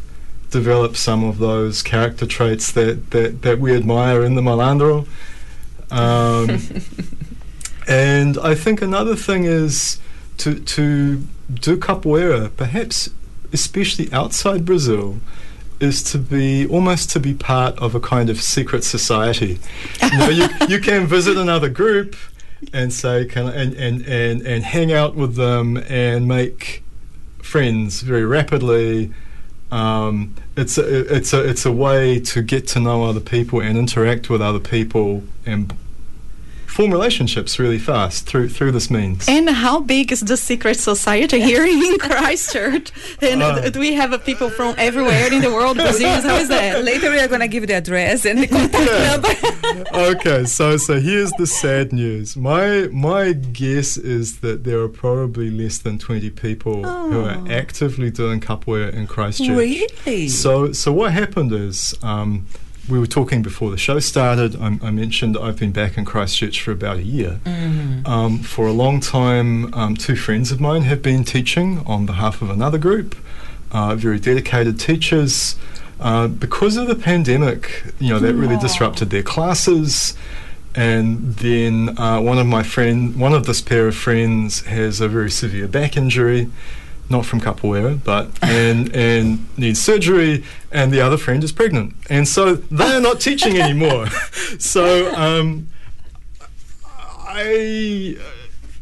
develop 0.50 0.96
some 0.96 1.24
of 1.24 1.38
those 1.38 1.82
character 1.82 2.26
traits 2.26 2.72
that, 2.72 3.10
that, 3.10 3.42
that 3.42 3.58
we 3.58 3.74
admire 3.74 4.22
in 4.22 4.34
the 4.34 4.40
malandro. 4.40 5.06
Um, 5.90 6.60
and 7.88 8.38
I 8.38 8.54
think 8.54 8.82
another 8.82 9.16
thing 9.16 9.44
is 9.44 9.98
to 10.38 10.60
to 10.60 11.22
do 11.52 11.76
capoeira, 11.76 12.54
perhaps 12.56 13.10
especially 13.52 14.12
outside 14.12 14.64
Brazil, 14.64 15.18
is 15.80 16.02
to 16.02 16.18
be 16.18 16.66
almost 16.66 17.10
to 17.10 17.20
be 17.20 17.34
part 17.34 17.78
of 17.78 17.94
a 17.94 18.00
kind 18.00 18.28
of 18.30 18.40
secret 18.40 18.84
society. 18.84 19.58
you 20.02 20.18
know, 20.18 20.28
you, 20.28 20.48
you 20.68 20.80
can 20.80 21.06
visit 21.06 21.36
another 21.36 21.68
group 21.68 22.16
and 22.72 22.92
say, 22.92 23.24
"Can 23.24 23.46
I?" 23.46 23.54
And, 23.54 23.74
and 23.74 24.02
and 24.02 24.42
and 24.42 24.64
hang 24.64 24.92
out 24.92 25.14
with 25.14 25.36
them 25.36 25.76
and 25.88 26.28
make 26.28 26.82
friends 27.42 28.02
very 28.02 28.24
rapidly. 28.24 29.12
Um, 29.70 30.34
it's 30.56 30.78
a, 30.78 31.14
it's 31.16 31.32
a 31.32 31.44
it's 31.46 31.66
a 31.66 31.72
way 31.72 32.20
to 32.20 32.42
get 32.42 32.66
to 32.68 32.80
know 32.80 33.04
other 33.04 33.20
people 33.20 33.60
and 33.60 33.76
interact 33.76 34.30
with 34.30 34.40
other 34.40 34.58
people 34.60 35.22
and 35.44 35.74
form 36.66 36.90
relationships 36.90 37.58
really 37.58 37.78
fast 37.78 38.24
through 38.26 38.48
through 38.48 38.72
this 38.72 38.90
means. 38.90 39.28
And 39.28 39.48
how 39.50 39.80
big 39.80 40.10
is 40.12 40.20
the 40.20 40.36
secret 40.36 40.78
society 40.78 41.40
here 41.40 41.64
in 41.64 41.98
Christchurch? 42.06 42.92
And 43.20 43.42
Uh, 43.42 43.68
do 43.68 43.78
we 43.80 43.92
have 43.94 44.12
uh, 44.12 44.18
people 44.18 44.48
from 44.48 44.74
everywhere 44.78 45.32
in 45.32 45.42
the 45.42 45.50
world? 45.50 45.76
Brazilians, 45.84 46.24
how 46.24 46.36
is 46.36 46.48
that? 46.48 46.82
Later, 46.84 47.10
we 47.10 47.18
are 47.20 47.28
going 47.28 47.40
to 47.40 47.48
give 47.48 47.66
the 47.66 47.74
address 47.74 48.24
and 48.24 48.38
the 48.42 48.46
contact 48.46 48.72
number. 49.12 49.57
Okay, 49.92 50.44
so 50.44 50.76
so 50.76 51.00
here's 51.00 51.30
the 51.32 51.46
sad 51.46 51.92
news. 51.92 52.36
My 52.36 52.88
my 52.92 53.32
guess 53.32 53.96
is 53.96 54.40
that 54.40 54.64
there 54.64 54.80
are 54.80 54.88
probably 54.88 55.50
less 55.50 55.78
than 55.78 55.98
twenty 55.98 56.30
people 56.30 56.84
who 56.84 57.20
are 57.24 57.36
Oh. 57.38 57.46
actively 57.50 58.10
doing 58.10 58.40
capoeira 58.40 58.92
in 58.92 59.06
Christchurch. 59.06 59.48
really? 59.48 60.28
So 60.28 60.72
so 60.72 60.92
what 60.92 61.12
happened 61.12 61.52
is 61.52 61.94
um, 62.02 62.46
we 62.88 62.98
were 62.98 63.06
talking 63.06 63.42
before 63.42 63.70
the 63.70 63.76
show 63.78 63.98
started. 63.98 64.56
I, 64.56 64.78
I 64.82 64.90
mentioned 64.90 65.36
I've 65.36 65.58
been 65.58 65.72
back 65.72 65.98
in 65.98 66.04
Christchurch 66.04 66.60
for 66.60 66.72
about 66.72 66.96
a 66.98 67.02
year. 67.02 67.40
Um, 68.06 68.38
for 68.38 68.66
a 68.66 68.72
long 68.72 69.00
time, 69.00 69.72
um, 69.74 69.94
two 69.96 70.16
friends 70.16 70.50
of 70.50 70.60
mine 70.60 70.82
have 70.82 71.02
been 71.02 71.24
teaching 71.24 71.82
on 71.86 72.06
behalf 72.06 72.40
of 72.40 72.48
another 72.50 72.78
group, 72.78 73.14
uh, 73.72 73.94
very 73.94 74.18
dedicated 74.18 74.80
teachers. 74.80 75.56
Uh, 76.00 76.28
because 76.28 76.76
of 76.76 76.86
the 76.86 76.94
pandemic, 76.94 77.84
you 77.98 78.10
know, 78.10 78.20
that 78.20 78.34
really 78.34 78.56
disrupted 78.56 79.10
their 79.10 79.22
classes. 79.22 80.14
And 80.74 81.34
then 81.34 81.98
uh, 81.98 82.20
one 82.20 82.38
of 82.38 82.46
my 82.46 82.62
friend, 82.62 83.16
one 83.16 83.32
of 83.32 83.46
this 83.46 83.60
pair 83.60 83.88
of 83.88 83.96
friends, 83.96 84.60
has 84.66 85.00
a 85.00 85.08
very 85.08 85.30
severe 85.30 85.66
back 85.66 85.96
injury, 85.96 86.50
not 87.10 87.26
from 87.26 87.40
capoeira, 87.40 88.02
but 88.04 88.30
and 88.42 88.94
and 88.94 89.46
needs 89.58 89.80
surgery. 89.80 90.44
And 90.70 90.92
the 90.92 91.00
other 91.00 91.16
friend 91.16 91.42
is 91.42 91.50
pregnant, 91.50 91.94
and 92.08 92.28
so 92.28 92.54
they 92.54 92.92
are 92.92 93.00
not 93.00 93.20
teaching 93.20 93.60
anymore. 93.60 94.06
so 94.58 95.12
um, 95.16 95.68
I 96.84 98.16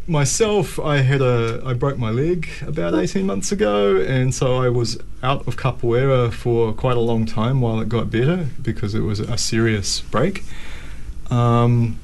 myself, 0.07 0.79
I 0.79 0.99
had 0.99 1.21
a 1.21 1.63
I 1.65 1.75
broke 1.75 1.99
my 1.99 2.11
leg 2.11 2.49
about 2.63 2.95
eighteen 2.95 3.27
months 3.27 3.53
ago, 3.53 3.97
and 3.97 4.35
so 4.35 4.57
I 4.57 4.69
was 4.69 4.99
out 5.23 5.47
of 5.47 5.57
capoeira 5.57 6.33
for 6.33 6.73
quite 6.73 6.97
a 6.97 7.01
long 7.01 7.27
time 7.27 7.61
while 7.61 7.81
it 7.81 7.89
got 7.89 8.11
better 8.11 8.49
because 8.63 8.95
it 8.95 9.01
was 9.01 9.21
a 9.21 9.37
serious 9.37 10.01
break. 10.01 10.45
Um, 11.31 11.99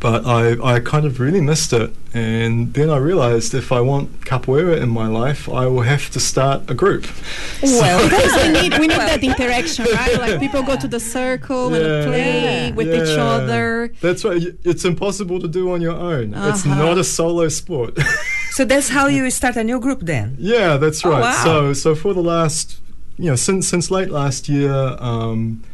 but 0.00 0.24
I, 0.26 0.56
I 0.76 0.80
kind 0.80 1.04
of 1.04 1.20
really 1.20 1.40
missed 1.40 1.72
it, 1.72 1.94
and 2.14 2.72
then 2.74 2.88
I 2.90 2.96
realized 2.96 3.52
if 3.54 3.70
I 3.70 3.80
want 3.80 4.20
capoeira 4.24 4.80
in 4.80 4.88
my 4.88 5.06
life, 5.06 5.48
I 5.48 5.66
will 5.66 5.82
have 5.82 6.08
to 6.10 6.20
start 6.20 6.70
a 6.70 6.74
group. 6.74 7.06
Well, 7.62 8.02
because 8.08 8.32
we 8.42 8.48
need 8.60 8.78
we 8.78 8.86
need 8.86 8.98
that 9.12 9.22
interaction, 9.22 9.84
right? 9.92 10.18
Like 10.18 10.40
people 10.40 10.62
go 10.62 10.76
to 10.76 10.88
the 10.88 11.00
circle 11.00 11.74
and 11.74 12.06
play 12.08 12.72
with 12.72 12.88
each 12.88 13.18
other. 13.18 13.92
That's 14.00 14.24
right. 14.24 14.42
It's 14.64 14.84
impossible 14.84 15.38
to 15.40 15.48
do 15.48 15.72
on 15.72 15.80
your 15.82 15.96
own. 16.12 16.32
It's 16.34 16.64
Uh-huh. 16.66 16.74
not 16.84 16.98
a 16.98 17.04
solo 17.04 17.48
sport. 17.48 17.98
So 18.54 18.64
that's 18.64 18.88
how 18.88 19.08
you 19.08 19.28
start 19.30 19.56
a 19.56 19.64
new 19.64 19.80
group 19.80 20.02
then? 20.02 20.36
Yeah, 20.38 20.76
that's 20.76 21.04
Oh, 21.04 21.10
right. 21.10 21.22
wow. 21.22 21.42
So, 21.44 21.72
so 21.72 21.96
for 21.96 22.14
the 22.14 22.22
last, 22.22 22.78
you 23.18 23.28
know, 23.30 23.34
since 23.34 23.66
since 23.66 23.90
late 23.90 24.10
last 24.12 24.48
year, 24.48 24.72
um, 25.00 25.64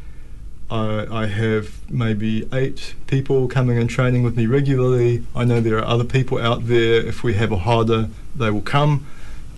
I, 0.71 1.07
I 1.23 1.27
have 1.27 1.81
maybe 1.91 2.49
eight 2.53 2.95
people 3.07 3.49
coming 3.49 3.77
and 3.79 3.91
training 3.91 4.23
with 4.23 4.37
me 4.37 4.47
regularly. 4.47 5.25
I 5.35 5.45
know 5.45 5.61
there 5.61 5.79
are 5.79 5.85
other 5.85 6.05
people 6.05 6.39
out 6.39 6.67
there. 6.69 7.05
If 7.05 7.23
we 7.25 7.35
have 7.35 7.51
a 7.53 7.57
roda, 7.57 8.09
they 8.37 8.51
will 8.51 8.61
come. 8.63 9.07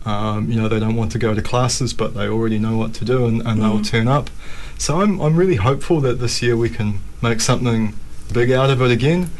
Um, 0.05 0.51
you 0.51 0.61
know, 0.61 0.68
they 0.68 0.81
don't 0.81 0.96
want 0.96 1.12
to 1.12 1.18
go 1.18 1.35
to 1.35 1.42
classes, 1.42 1.92
but 1.94 2.14
they 2.14 2.27
already 2.27 2.59
know 2.59 2.77
what 2.77 2.92
to 2.94 3.05
do, 3.05 3.27
and, 3.27 3.40
and 3.42 3.46
Mm-hmm. 3.46 3.61
they'll 3.61 3.83
turn 3.83 4.09
up. 4.09 4.31
So 4.79 5.01
I'm 5.01 5.20
I'm 5.20 5.37
really 5.37 5.57
hopeful 5.57 6.01
that 6.01 6.14
this 6.18 6.42
year 6.42 6.57
we 6.57 6.68
can 6.70 6.98
make 7.22 7.40
something 7.40 7.94
big 8.33 8.51
out 8.51 8.70
of 8.70 8.81
it 8.83 8.90
again. 8.90 9.31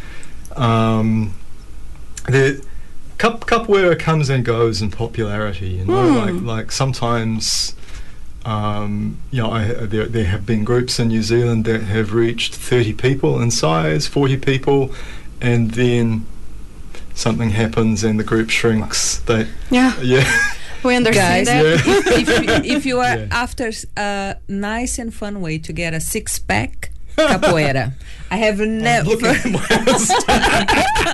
Um, 0.55 1.35
the 2.29 2.65
cup 3.19 3.47
capoeira 3.47 3.99
comes 3.99 4.29
and 4.31 4.45
goes 4.45 4.81
in 4.83 4.91
popularity. 4.91 5.71
You 5.71 5.85
know, 5.87 6.13
Hmm. 6.13 6.17
like 6.47 6.57
like 6.57 6.73
sometimes. 6.73 7.75
Um, 8.45 9.19
you 9.31 9.43
know, 9.43 9.51
I, 9.53 9.65
there, 9.69 10.07
there 10.07 10.25
have 10.25 10.45
been 10.45 10.65
groups 10.65 10.99
in 10.99 11.09
New 11.09 11.23
Zealand 11.23 11.65
that 11.67 11.83
have 11.83 12.13
reached 12.13 12.55
30 12.57 12.95
people 12.95 13.41
in 13.41 13.51
size, 13.51 14.07
40 14.07 14.37
people, 14.39 14.93
and 15.41 15.71
then 15.73 16.27
something 17.15 17.51
happens 17.51 18.03
and 18.05 18.19
the 18.19 18.25
group 18.25 18.51
shrinks. 18.51 19.19
They, 19.19 19.47
Yeah, 19.71 19.95
yeah, 20.01 20.25
we 20.85 20.97
understand 20.97 21.47
Guys, 21.47 21.47
that. 21.47 21.87
yeah. 21.87 22.03
if, 22.19 22.29
you, 22.65 22.77
if 22.77 22.87
you 22.87 22.99
are 23.01 23.17
Yeah. 23.19 23.27
after 23.31 23.71
a 23.97 24.37
nice 24.49 24.99
and 24.99 25.13
fun 25.15 25.41
way 25.41 25.59
to 25.59 25.73
get 25.73 25.95
a 25.95 26.01
six 26.01 26.39
pack, 26.39 26.91
capoeira. 27.17 27.93
I 28.31 28.37
have 28.37 28.61
never. 28.61 29.11
Look 29.11 29.23
at 29.25 29.45
my 29.45 29.61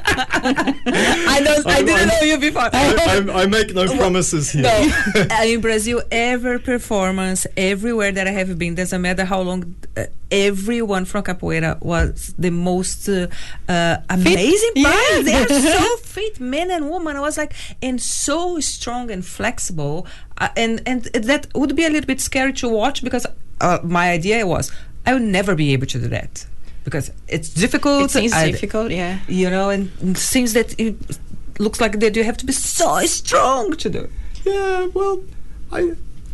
I 0.07 1.41
don't. 1.45 1.67
I 1.67 1.83
didn't 1.83 2.09
know 2.09 2.21
you 2.23 2.39
before. 2.39 2.63
I, 2.73 3.25
I, 3.33 3.43
I 3.43 3.47
make 3.47 3.75
no 3.75 3.87
promises 3.97 4.51
here. 4.53 4.63
No, 4.63 4.91
uh, 5.31 5.43
in 5.45 5.61
Brazil, 5.61 6.01
every 6.13 6.61
performance, 6.61 7.45
everywhere 7.57 8.13
that 8.13 8.27
I 8.29 8.31
have 8.31 8.57
been, 8.59 8.75
doesn't 8.77 9.03
matter 9.03 9.25
how 9.25 9.41
long, 9.41 9.75
uh, 9.97 10.05
everyone 10.31 11.05
from 11.05 11.25
capoeira 11.25 11.81
was 11.83 12.35
the 12.39 12.51
most 12.51 13.09
uh, 13.09 13.27
uh, 13.69 13.97
amazing 14.11 14.73
Yeah. 14.77 14.93
part. 14.93 15.25
They 15.25 15.35
are 15.35 15.49
so 15.49 15.97
fit, 15.99 16.39
men 16.39 16.71
and 16.71 16.89
women. 16.89 17.17
I 17.17 17.21
was 17.21 17.37
like, 17.37 17.53
and 17.83 18.01
so 18.01 18.61
strong 18.61 19.11
and 19.11 19.25
flexible, 19.27 20.07
uh, 20.39 20.49
and 20.57 20.83
and 20.87 21.03
that 21.05 21.49
would 21.55 21.75
be 21.75 21.85
a 21.85 21.91
little 21.91 22.07
bit 22.07 22.21
scary 22.21 22.53
to 22.55 22.69
watch 22.69 23.03
because 23.03 23.27
uh, 23.61 23.79
my 23.83 24.11
idea 24.11 24.47
was 24.47 24.71
I 25.09 25.15
would 25.15 25.23
never 25.39 25.55
be 25.55 25.73
able 25.73 25.87
to 25.87 25.99
do 25.99 26.09
that 26.09 26.47
because 26.85 27.11
it's 27.29 27.49
difficult. 27.65 28.05
It 28.05 28.11
seems 28.11 28.33
I- 28.33 28.51
difficult, 28.51 28.91
yeah. 28.91 29.21
you 29.27 29.49
know, 29.49 29.71
and 29.71 29.91
it 30.03 30.19
seems 30.19 30.53
that 30.53 30.79
it 30.79 30.95
looks 31.59 31.81
like 31.81 31.99
that 32.01 32.15
you 32.17 32.25
have 32.25 32.37
to 32.37 32.47
be 32.47 32.53
so 32.53 33.07
strong 33.07 33.77
to 33.77 33.89
do. 33.89 34.09
Yeah, 34.45 34.87
well, 34.95 35.23
I. 35.73 35.81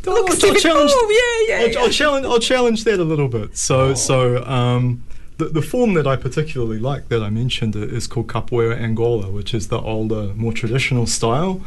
I'll, 0.06 0.22
Look, 0.22 0.44
I'll 0.44 0.54
challenge. 0.68 0.92
move, 1.00 1.10
yeah, 1.10 1.18
yeah, 1.48 1.56
I'll, 1.62 1.70
yeah. 1.70 1.80
I'll 1.80 1.90
challenge. 1.90 2.26
I'll 2.26 2.38
challenge 2.52 2.84
that 2.84 3.00
a 3.00 3.04
little 3.04 3.28
bit. 3.28 3.56
So, 3.56 3.94
so 3.94 4.44
um, 4.44 5.02
the 5.38 5.46
the 5.46 5.62
form 5.62 5.94
that 5.94 6.06
I 6.06 6.16
particularly 6.16 6.78
like 6.78 7.08
that 7.08 7.22
I 7.22 7.30
mentioned 7.30 7.74
is 7.74 8.06
called 8.06 8.26
capoeira 8.26 8.76
Angola, 8.78 9.30
which 9.30 9.54
is 9.54 9.68
the 9.68 9.80
older, 9.80 10.34
more 10.34 10.52
traditional 10.52 11.06
style. 11.06 11.62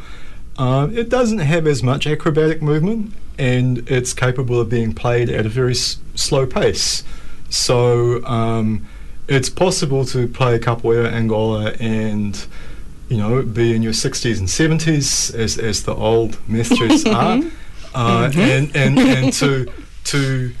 Uh, 0.58 0.88
it 0.92 1.08
doesn't 1.08 1.38
have 1.38 1.66
as 1.66 1.82
much 1.82 2.06
acrobatic 2.06 2.60
movement, 2.60 3.14
and 3.38 3.88
it's 3.88 4.12
capable 4.12 4.60
of 4.60 4.68
being 4.68 4.92
played 4.92 5.30
at 5.30 5.46
a 5.46 5.48
very 5.48 5.72
s- 5.72 5.98
slow 6.14 6.46
pace. 6.46 7.04
So, 7.48 8.24
um, 8.26 8.86
it's 9.28 9.48
possible 9.48 10.04
to 10.06 10.26
play 10.26 10.58
capoeira 10.58 11.12
Angola 11.12 11.72
and 11.78 12.46
you 13.08 13.16
know, 13.16 13.42
be 13.42 13.74
in 13.74 13.82
your 13.82 13.92
60s 13.92 14.38
and 14.38 14.48
70s, 14.48 15.34
as, 15.34 15.58
as 15.58 15.84
the 15.84 15.94
old 15.94 16.38
masters 16.48 17.04
are, 17.06 17.40
uh, 17.94 18.30
and, 18.36 18.76
and, 18.76 18.98
and 18.98 19.32
to, 19.32 19.66
to 20.04 20.52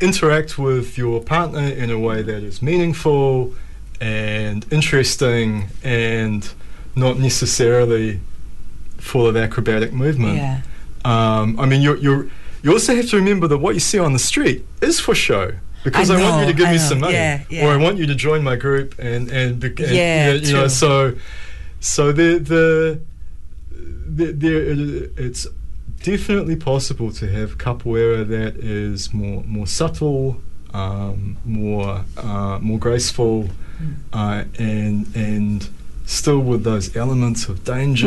interact 0.00 0.58
with 0.58 0.98
your 0.98 1.22
partner 1.22 1.62
in 1.62 1.90
a 1.90 1.98
way 1.98 2.22
that 2.22 2.42
is 2.42 2.60
meaningful 2.60 3.54
and 4.00 4.70
interesting 4.70 5.68
and 5.82 6.52
not 6.94 7.18
necessarily 7.18 8.20
full 9.04 9.26
of 9.26 9.36
acrobatic 9.36 9.92
movement. 9.92 10.36
Yeah. 10.36 10.62
Um, 11.04 11.60
I 11.60 11.66
mean, 11.66 11.82
you're, 11.82 11.98
you're, 11.98 12.26
you 12.62 12.72
also 12.72 12.94
have 12.96 13.08
to 13.10 13.16
remember 13.16 13.46
that 13.48 13.58
what 13.58 13.74
you 13.74 13.80
see 13.80 13.98
on 13.98 14.12
the 14.12 14.18
street 14.18 14.64
is 14.80 14.98
for 14.98 15.14
show. 15.14 15.52
Because 15.84 16.10
I, 16.10 16.18
I 16.18 16.22
want 16.22 16.40
you 16.40 16.52
to 16.52 16.56
give 16.56 16.66
I 16.68 16.72
me 16.72 16.78
know, 16.78 16.88
some 16.88 17.00
money, 17.00 17.12
yeah, 17.12 17.42
yeah. 17.50 17.66
or 17.66 17.68
I 17.70 17.76
want 17.76 17.98
you 17.98 18.06
to 18.06 18.14
join 18.14 18.42
my 18.42 18.56
group, 18.56 18.94
and 18.98 19.30
and, 19.30 19.62
and 19.62 19.78
Yeah, 19.78 20.32
you 20.32 20.54
know, 20.54 20.66
so 20.66 21.14
so 21.80 22.10
the 22.10 22.38
the, 22.38 22.98
the 24.32 25.10
it's 25.18 25.46
definitely 26.02 26.56
possible 26.56 27.12
to 27.12 27.28
have 27.28 27.58
capoeira 27.58 28.26
that 28.26 28.56
is 28.56 29.12
more 29.12 29.42
more 29.44 29.66
subtle, 29.66 30.40
um, 30.72 31.36
more 31.44 32.04
uh, 32.16 32.58
more 32.62 32.78
graceful, 32.78 33.50
Mm. 33.74 33.94
uh, 34.12 34.44
and 34.58 35.16
and 35.16 35.68
still 36.06 36.38
with 36.40 36.64
those 36.64 36.94
elements 36.96 37.48
of 37.48 37.64
danger 37.64 38.06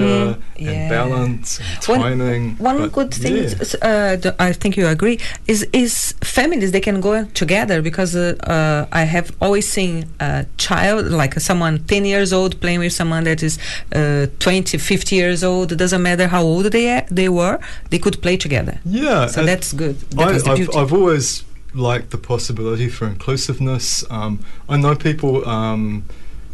Mm, 0.60 0.67
and 0.67 0.89
balance 0.89 1.60
and 1.60 1.86
One- 1.88 2.01
timing. 2.01 2.55
One 2.60 2.77
but 2.77 2.91
good 2.91 3.12
thing, 3.13 3.36
yeah. 3.38 3.62
is, 3.63 3.75
uh, 3.75 4.31
I 4.39 4.53
think 4.53 4.77
you 4.77 4.88
agree, 4.88 5.17
is 5.47 5.63
is 5.73 6.13
families 6.21 6.71
they 6.71 6.79
can 6.81 7.01
go 7.01 7.25
together 7.33 7.81
because 7.81 8.15
uh, 8.15 8.36
uh, 8.43 8.86
I 8.91 9.03
have 9.15 9.31
always 9.41 9.67
seen 9.67 10.05
a 10.19 10.45
child 10.57 11.07
like 11.21 11.39
someone 11.39 11.79
ten 11.88 12.05
years 12.05 12.31
old 12.33 12.51
playing 12.62 12.79
with 12.79 12.93
someone 12.93 13.23
that 13.23 13.41
is 13.41 13.57
uh, 13.95 14.27
20, 14.39 14.77
50 14.77 15.15
years 15.15 15.43
old. 15.43 15.71
It 15.71 15.77
doesn't 15.77 16.01
matter 16.03 16.27
how 16.27 16.43
old 16.43 16.65
they 16.71 17.03
they 17.12 17.29
were, 17.29 17.57
they 17.89 17.99
could 17.99 18.21
play 18.21 18.38
together. 18.38 18.79
yeah, 18.86 19.27
So 19.27 19.43
that's 19.43 19.73
good. 19.73 19.95
I, 20.17 20.31
That 20.33 20.43
the 20.43 20.51
I've. 20.51 20.75
I've 20.75 20.93
always 20.93 21.43
liked 21.73 22.10
the 22.12 22.17
possibility 22.17 22.89
for 22.89 23.05
inclusiveness. 23.07 24.03
Um, 24.10 24.39
I 24.69 24.77
know 24.77 24.95
people 24.95 25.47
um, 25.47 26.03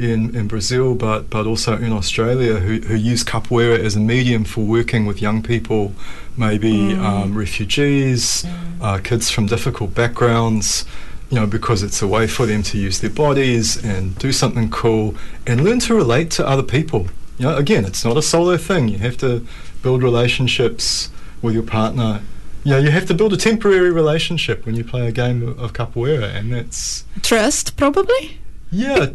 in, 0.03 0.35
in 0.35 0.47
Brazil, 0.47 0.95
but, 0.95 1.29
but 1.29 1.47
also 1.47 1.77
in 1.77 1.91
Australia, 1.91 2.55
who, 2.55 2.79
who 2.79 2.95
use 2.95 3.23
capoeira 3.23 3.79
as 3.79 3.95
a 3.95 3.99
medium 3.99 4.43
for 4.43 4.61
working 4.61 5.05
with 5.05 5.21
young 5.21 5.41
people, 5.41 5.93
maybe 6.37 6.93
um, 6.93 7.37
refugees, 7.37 8.45
uh, 8.81 8.99
kids 9.03 9.29
from 9.31 9.45
difficult 9.47 9.93
backgrounds, 9.95 10.85
you 11.29 11.39
know, 11.39 11.47
because 11.47 11.81
it's 11.83 12.01
a 12.01 12.07
way 12.07 12.27
for 12.27 12.45
them 12.45 12.61
to 12.63 12.77
use 12.77 12.99
their 12.99 13.09
bodies 13.09 13.83
and 13.83 14.17
do 14.19 14.31
something 14.31 14.69
cool 14.69 15.15
and 15.47 15.63
learn 15.63 15.79
to 15.79 15.95
relate 15.95 16.29
to 16.31 16.47
other 16.47 16.63
people. 16.63 17.07
You 17.37 17.47
know, 17.47 17.57
again, 17.57 17.85
it's 17.85 18.05
not 18.05 18.17
a 18.17 18.21
solo 18.21 18.57
thing. 18.57 18.87
You 18.89 18.99
have 18.99 19.17
to 19.17 19.45
build 19.81 20.03
relationships 20.03 21.09
with 21.41 21.53
your 21.53 21.63
partner. 21.63 22.21
You 22.63 22.71
know, 22.71 22.77
you 22.77 22.91
have 22.91 23.05
to 23.07 23.13
build 23.13 23.33
a 23.33 23.37
temporary 23.37 23.91
relationship 23.91 24.65
when 24.65 24.75
you 24.75 24.83
play 24.83 25.07
a 25.07 25.11
game 25.11 25.45
of, 25.47 25.59
of 25.59 25.73
capoeira, 25.73 26.33
and 26.33 26.53
that's 26.53 27.03
Trust, 27.21 27.75
probably. 27.75 28.39
yeah. 28.71 29.07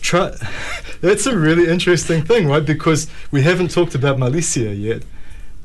Try, 0.00 0.34
that's 1.00 1.26
a 1.26 1.36
really 1.36 1.68
interesting 1.68 2.24
thing, 2.24 2.46
right? 2.48 2.64
Because 2.64 3.08
we 3.30 3.42
haven't 3.42 3.70
talked 3.70 3.94
about 3.94 4.16
Malicia 4.18 4.78
yet. 4.78 5.02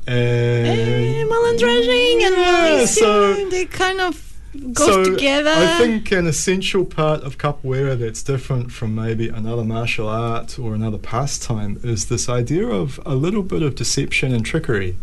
And 0.06 0.66
Eh, 0.68 1.24
malandragem 1.24 2.22
and 2.26 2.34
Yeah, 2.36 2.78
Malicia, 2.82 2.86
so- 2.88 3.48
they 3.50 3.64
kind 3.66 4.00
of 4.00 4.34
goes 4.72 4.86
so 4.86 5.04
together. 5.04 5.50
I 5.50 5.78
think 5.78 6.12
an 6.12 6.26
essential 6.26 6.84
part 6.84 7.22
of 7.22 7.38
capoeira 7.38 7.98
that's 7.98 8.22
different 8.22 8.70
from 8.70 8.94
maybe 8.94 9.28
another 9.28 9.64
martial 9.64 10.08
art 10.08 10.58
or 10.58 10.74
another 10.74 10.98
pastime 10.98 11.80
is 11.82 12.06
this 12.06 12.28
idea 12.28 12.66
of 12.68 13.00
a 13.06 13.14
little 13.14 13.42
bit 13.42 13.62
of 13.62 13.74
deception 13.74 14.32
and 14.32 14.44
trickery. 14.44 14.96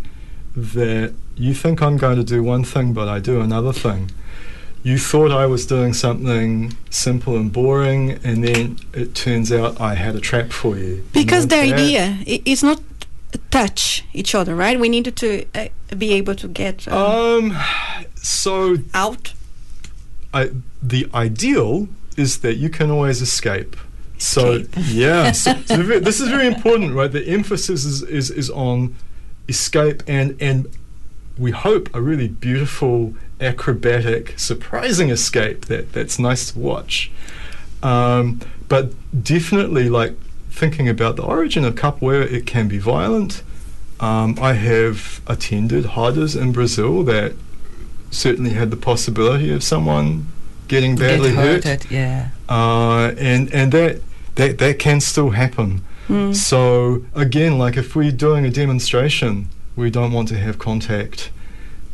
That 0.55 1.13
you 1.35 1.53
think 1.53 1.81
I'm 1.81 1.97
going 1.97 2.17
to 2.17 2.23
do 2.23 2.43
one 2.43 2.63
thing, 2.63 2.93
but 2.93 3.07
I 3.07 3.19
do 3.19 3.39
another 3.41 3.71
thing. 3.73 4.11
You 4.83 4.97
thought 4.97 5.31
I 5.31 5.45
was 5.45 5.65
doing 5.65 5.93
something 5.93 6.73
simple 6.89 7.35
and 7.35 7.53
boring, 7.53 8.19
and 8.23 8.43
then 8.43 8.79
it 8.93 9.13
turns 9.13 9.51
out 9.51 9.79
I 9.79 9.93
had 9.93 10.15
a 10.15 10.19
trap 10.19 10.51
for 10.51 10.77
you. 10.77 11.03
Because 11.13 11.47
the 11.47 11.57
idea 11.57 12.17
is 12.25 12.63
not 12.63 12.81
touch 13.51 14.03
each 14.13 14.33
other, 14.33 14.55
right? 14.55 14.79
We 14.79 14.89
needed 14.89 15.15
to 15.17 15.45
uh, 15.53 15.67
be 15.97 16.13
able 16.13 16.35
to 16.35 16.47
get 16.47 16.87
uh, 16.87 17.35
Um, 17.37 17.57
so 18.15 18.77
out. 18.93 19.33
I, 20.33 20.51
the 20.81 21.07
ideal 21.13 21.87
is 22.17 22.39
that 22.39 22.55
you 22.55 22.69
can 22.69 22.89
always 22.89 23.21
escape. 23.21 23.75
So 24.17 24.53
Escape. 24.53 24.85
yeah, 24.87 25.31
so, 25.31 25.55
so 25.65 25.77
this 25.77 26.21
is 26.21 26.29
very 26.29 26.47
important, 26.47 26.93
right? 26.93 27.11
The 27.11 27.27
emphasis 27.27 27.85
is, 27.85 28.03
is, 28.03 28.29
is 28.31 28.49
on 28.49 28.95
escape 29.49 30.03
and 30.07 30.37
and 30.39 30.67
we 31.37 31.51
hope 31.51 31.89
a 31.95 32.01
really 32.01 32.27
beautiful, 32.27 33.15
acrobatic, 33.41 34.37
surprising 34.37 35.09
escape 35.09 35.65
that 35.65 35.91
that's 35.93 36.19
nice 36.19 36.51
to 36.51 36.59
watch. 36.59 37.11
Um, 37.83 38.39
but 38.69 38.93
definitely, 39.23 39.89
like 39.89 40.15
thinking 40.49 40.87
about 40.87 41.15
the 41.15 41.23
origin 41.23 41.65
of 41.65 41.75
capoeira, 41.75 42.31
it 42.31 42.45
can 42.45 42.67
be 42.67 42.77
violent. 42.77 43.43
Um, 43.99 44.37
I 44.41 44.53
have 44.53 45.21
attended 45.27 45.85
rodas 45.85 46.35
in 46.35 46.51
Brazil 46.51 47.03
that 47.03 47.33
certainly 48.09 48.51
had 48.51 48.71
the 48.71 48.77
possibility 48.77 49.51
of 49.51 49.63
someone 49.63 50.27
getting 50.67 50.95
badly 50.95 51.29
Get 51.29 51.37
hurt, 51.37 51.63
hurted, 51.63 51.91
yeah. 51.91 52.29
uh, 52.49 53.13
and 53.17 53.53
and 53.53 53.71
that 53.71 54.01
that 54.35 54.57
that 54.59 54.79
can 54.79 55.01
still 55.01 55.31
happen. 55.31 55.83
Mm. 56.07 56.35
So 56.35 57.03
again, 57.15 57.57
like 57.57 57.77
if 57.77 57.95
we're 57.95 58.11
doing 58.11 58.45
a 58.45 58.49
demonstration, 58.49 59.47
we 59.75 59.89
don't 59.89 60.11
want 60.11 60.27
to 60.29 60.37
have 60.37 60.59
contact, 60.59 61.31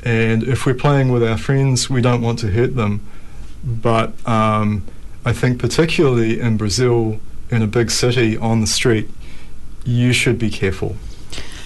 and 0.03 0.43
if 0.43 0.65
we're 0.65 0.73
playing 0.73 1.11
with 1.11 1.23
our 1.23 1.37
friends, 1.37 1.89
we 1.89 2.01
don't 2.01 2.21
want 2.21 2.39
to 2.39 2.47
hurt 2.51 2.75
them. 2.75 3.05
But 3.63 4.13
um, 4.27 4.85
I 5.25 5.33
think 5.33 5.59
particularly 5.59 6.39
in 6.39 6.57
Brazil, 6.57 7.19
in 7.49 7.61
a 7.61 7.67
big 7.67 7.91
city 7.91 8.37
on 8.37 8.61
the 8.61 8.67
street, 8.67 9.09
you 9.85 10.13
should 10.13 10.37
be 10.37 10.49
careful. 10.49 10.95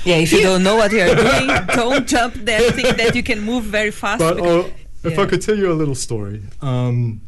Yeah, 0.03 0.15
if 0.15 0.31
you 0.31 0.41
don't 0.41 0.63
know 0.63 0.75
what 0.75 0.91
you're 0.91 1.13
doing, 1.15 1.47
don't 1.75 2.07
jump 2.07 2.33
there. 2.33 2.71
Think 2.71 2.97
that 2.97 3.15
you 3.15 3.21
can 3.21 3.41
move 3.41 3.65
very 3.65 3.91
fast. 3.91 4.19
But 4.19 4.37
because- 4.37 4.65
uh, 4.65 4.71
if 5.03 5.17
I 5.17 5.25
could 5.25 5.41
tell 5.41 5.57
you 5.57 5.71
a 5.71 5.73
little 5.73 5.95
story, 5.95 6.43
um, 6.61 7.21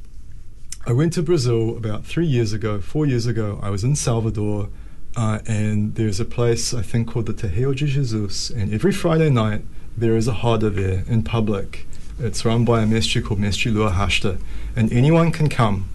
I 0.85 0.91
went 0.93 1.13
to 1.13 1.23
Brazil 1.23 1.75
about 1.77 2.05
three 2.05 2.25
years 2.27 2.53
ago, 2.53 2.79
four 2.81 3.05
years 3.07 3.25
ago. 3.25 3.59
I 3.63 3.69
was 3.71 3.83
in 3.83 3.95
Salvador, 3.95 4.69
uh, 5.15 5.39
and 5.47 5.95
there's 5.95 6.19
a 6.19 6.25
place 6.25 6.73
I 6.73 6.81
think 6.83 7.07
called 7.07 7.25
the 7.25 7.33
Terreiro 7.33 7.75
de 7.75 7.85
Jesus, 7.87 8.49
and 8.51 8.71
every 8.73 8.91
Friday 8.91 9.29
night 9.29 9.63
there 9.97 10.15
is 10.15 10.27
a 10.27 10.37
roda 10.43 10.69
there 10.69 11.03
in 11.07 11.23
public. 11.23 11.87
It's 12.19 12.45
run 12.45 12.65
by 12.65 12.81
a 12.81 12.85
mestre 12.85 13.21
called 13.21 13.39
Mestre 13.39 13.71
Lua 13.71 13.89
Rasta, 13.89 14.37
and 14.75 14.91
anyone 14.91 15.31
can 15.31 15.49
come. 15.49 15.89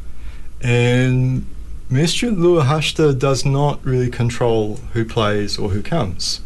And 0.61 1.46
Mestre 1.88 2.30
Lua 2.30 2.64
Rasta 2.64 3.12
does 3.12 3.44
not 3.44 3.84
really 3.84 4.11
control 4.11 4.76
who 4.92 5.04
plays 5.04 5.58
or 5.58 5.70
who 5.70 5.82
comes. 5.82 6.40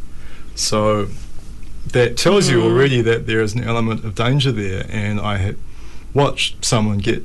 So 0.55 1.09
that 1.87 2.17
tells 2.17 2.49
you 2.49 2.61
hmm. 2.61 2.67
already 2.67 3.01
that 3.03 3.27
there 3.27 3.41
is 3.41 3.55
an 3.55 3.65
element 3.65 4.05
of 4.05 4.15
danger 4.15 4.53
there, 4.53 4.87
and 4.89 5.21
I 5.21 5.39
had 5.39 5.57
watched 6.15 6.65
someone 6.65 6.99
get 6.99 7.25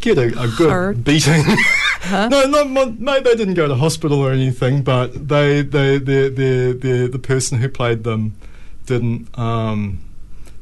get 0.00 0.18
a, 0.18 0.26
a 0.40 0.48
good 0.48 0.70
Hurt. 0.70 1.04
beating. 1.04 1.42
Huh? 1.44 2.28
no, 2.28 2.44
not 2.44 2.98
maybe 2.98 3.24
they 3.24 3.36
didn't 3.36 3.54
go 3.54 3.68
to 3.68 3.74
hospital 3.74 4.20
or 4.20 4.32
anything, 4.32 4.82
but 4.82 5.28
they 5.28 5.62
they 5.62 5.98
the 5.98 6.28
the 6.28 6.78
the 6.78 7.08
the 7.08 7.18
person 7.18 7.58
who 7.58 7.68
played 7.68 8.04
them 8.04 8.34
didn't 8.88 9.28
um 9.38 10.00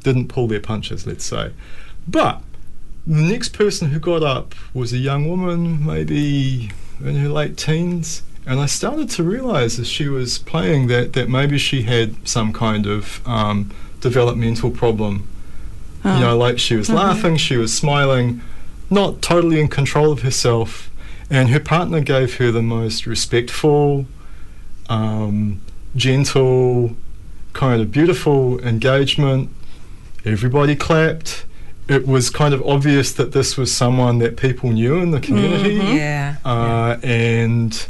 didn't 0.03 0.27
pull 0.27 0.47
their 0.47 0.59
punches, 0.59 1.07
let's 1.07 1.25
say. 1.25 1.51
But 2.07 2.41
the 3.05 3.21
next 3.21 3.49
person 3.49 3.89
who 3.89 3.99
got 3.99 4.21
up 4.23 4.53
was 4.73 4.93
a 4.93 4.97
young 4.97 5.27
woman, 5.27 5.85
maybe 5.85 6.71
in 7.03 7.15
her 7.15 7.29
late 7.29 7.57
teens, 7.57 8.21
and 8.45 8.59
I 8.59 8.65
started 8.67 9.09
to 9.11 9.23
realize 9.23 9.79
as 9.79 9.87
she 9.87 10.07
was 10.07 10.37
playing 10.39 10.87
that, 10.87 11.13
that 11.13 11.29
maybe 11.29 11.57
she 11.57 11.81
had 11.83 12.15
some 12.27 12.53
kind 12.53 12.85
of 12.85 13.21
um, 13.27 13.71
developmental 14.01 14.71
problem. 14.71 15.27
Oh. 16.05 16.13
You 16.15 16.21
know, 16.21 16.37
like 16.37 16.57
she 16.59 16.75
was 16.75 16.87
Mhm. 16.89 16.95
laughing, 16.95 17.37
she 17.37 17.57
was 17.57 17.73
smiling, 17.73 18.41
not 18.89 19.21
totally 19.21 19.59
in 19.59 19.67
control 19.67 20.11
of 20.11 20.21
herself, 20.21 20.89
and 21.29 21.49
her 21.49 21.59
partner 21.59 21.99
gave 22.01 22.35
her 22.37 22.51
the 22.51 22.61
most 22.61 23.05
respectful, 23.05 24.05
um, 24.89 25.59
gentle, 25.95 26.95
kind 27.57 27.81
of 27.81 27.91
beautiful 27.91 28.59
engagement. 28.61 29.49
Everybody 30.23 30.75
clapped. 30.75 31.43
It 31.89 32.05
was 32.05 32.29
kind 32.29 32.53
of 32.53 32.61
obvious 32.65 33.11
that 33.13 33.31
this 33.31 33.57
was 33.57 33.73
someone 33.73 34.19
that 34.19 34.37
people 34.37 34.71
knew 34.71 34.95
in 34.97 35.11
the 35.11 35.19
community, 35.19 35.79
Mhm. 35.79 35.95
yeah. 35.95 36.35
uh, 36.45 36.97
and 37.03 37.87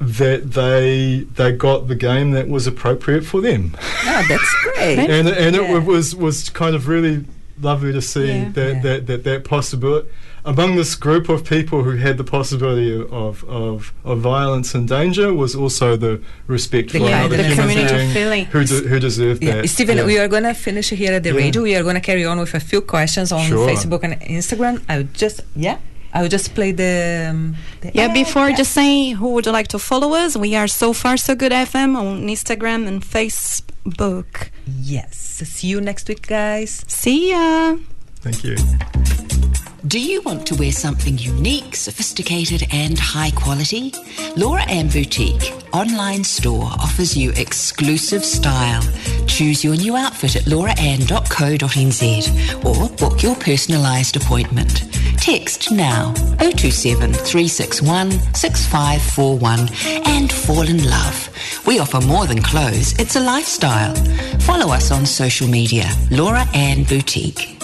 that 0.00 0.52
they 0.52 1.26
they 1.34 1.52
got 1.52 1.88
the 1.88 1.94
game 1.94 2.30
that 2.32 2.48
was 2.48 2.66
appropriate 2.66 3.24
for 3.24 3.40
them. 3.40 3.76
Oh, 4.06 4.24
that's 4.28 4.54
great. 4.64 4.98
And 5.16 5.28
and 5.28 5.56
Yeah. 5.56 5.76
it 5.76 5.84
was 5.84 6.14
was 6.16 6.48
kind 6.50 6.74
of 6.74 6.88
really 6.88 7.24
lovely 7.60 7.92
to 7.92 8.00
see 8.02 8.26
Yeah. 8.28 8.48
that, 8.54 8.74
Yeah. 8.76 8.80
that 8.82 9.06
that 9.06 9.24
that 9.24 9.44
possibility 9.44 10.08
among 10.44 10.76
this 10.76 10.94
group 10.94 11.28
of 11.28 11.44
people 11.44 11.82
who 11.82 11.96
had 11.96 12.16
the 12.18 12.24
possibility 12.24 12.94
of 13.10 13.44
of, 13.44 13.92
of 14.04 14.18
violence 14.20 14.74
and 14.74 14.88
danger 14.88 15.32
was 15.34 15.54
also 15.54 15.96
the 15.96 16.20
respect 16.46 16.92
The 16.92 16.98
for 16.98 17.08
kind 17.08 17.14
another 17.32 17.40
of 17.40 17.46
human 17.46 17.58
community 17.68 17.94
being 17.96 18.12
feeling. 18.12 18.44
who 18.46 18.64
de- 18.64 18.88
who 18.88 18.98
deserved 19.00 19.42
Yeah, 19.42 19.56
that. 19.62 19.68
Stephen, 19.68 19.96
Yeah. 19.98 20.06
we 20.06 20.18
are 20.18 20.28
gonna 20.28 20.54
finish 20.54 20.90
here 20.90 21.12
at 21.12 21.22
the 21.22 21.30
Yeah. 21.32 21.36
radio. 21.44 21.62
We 21.62 21.74
are 21.76 21.82
gonna 21.82 22.00
carry 22.10 22.24
on 22.24 22.38
with 22.38 22.54
a 22.54 22.60
few 22.60 22.80
questions 22.80 23.32
on 23.32 23.46
Sure. 23.48 23.68
Facebook 23.68 24.02
and 24.02 24.14
Instagram. 24.38 24.80
I 24.88 24.94
would 24.98 25.12
just 25.14 25.40
yeah, 25.56 25.76
I 26.14 26.22
will 26.22 26.28
just 26.38 26.54
play 26.54 26.72
the. 26.72 27.28
Um, 27.30 27.56
the 27.82 27.90
Yeah, 27.94 28.06
ad. 28.08 28.14
before 28.14 28.48
Yeah. 28.48 28.56
just 28.56 28.72
saying 28.72 29.16
who 29.20 29.28
would 29.34 29.46
like 29.46 29.68
to 29.68 29.78
follow 29.78 30.10
us, 30.14 30.36
we 30.36 30.50
are 30.56 30.68
so 30.68 30.92
far 30.92 31.16
so 31.16 31.34
good 31.34 31.52
FM 31.52 31.96
on 31.96 32.26
Instagram 32.28 32.86
and 32.88 32.98
Facebook. 33.16 34.50
yes. 34.94 35.16
See 35.56 35.68
you 35.68 35.80
next 35.80 36.08
week, 36.08 36.26
guys. 36.26 36.84
See 36.86 37.30
ya. 37.30 37.76
Thank 38.22 38.44
you. 38.44 38.56
Do 39.86 39.98
you 39.98 40.20
want 40.22 40.46
to 40.48 40.54
wear 40.56 40.72
something 40.72 41.16
unique, 41.16 41.74
sophisticated, 41.74 42.64
and 42.70 42.98
high 42.98 43.30
quality? 43.30 43.94
Laura 44.36 44.60
Ann 44.64 44.88
Boutique 44.88 45.54
online 45.72 46.22
store 46.22 46.64
offers 46.64 47.16
you 47.16 47.30
exclusive 47.32 48.22
style. 48.22 48.82
Choose 49.26 49.64
your 49.64 49.76
new 49.76 49.96
outfit 49.96 50.36
at 50.36 50.42
lauraann.co.nz 50.42 52.64
or 52.64 52.90
book 52.98 53.22
your 53.22 53.34
personalised 53.36 54.22
appointment. 54.22 54.84
Text 55.18 55.72
now 55.72 56.12
027 56.38 57.14
361 57.14 58.10
6541 58.34 59.60
and 60.06 60.30
fall 60.30 60.68
in 60.68 60.84
love. 60.90 61.62
We 61.66 61.78
offer 61.78 62.02
more 62.02 62.26
than 62.26 62.42
clothes, 62.42 62.92
it's 62.98 63.16
a 63.16 63.20
lifestyle. 63.20 63.94
Follow 64.40 64.74
us 64.74 64.90
on 64.90 65.06
social 65.06 65.48
media, 65.48 65.88
Laura 66.10 66.44
Ann 66.52 66.84
Boutique. 66.84 67.56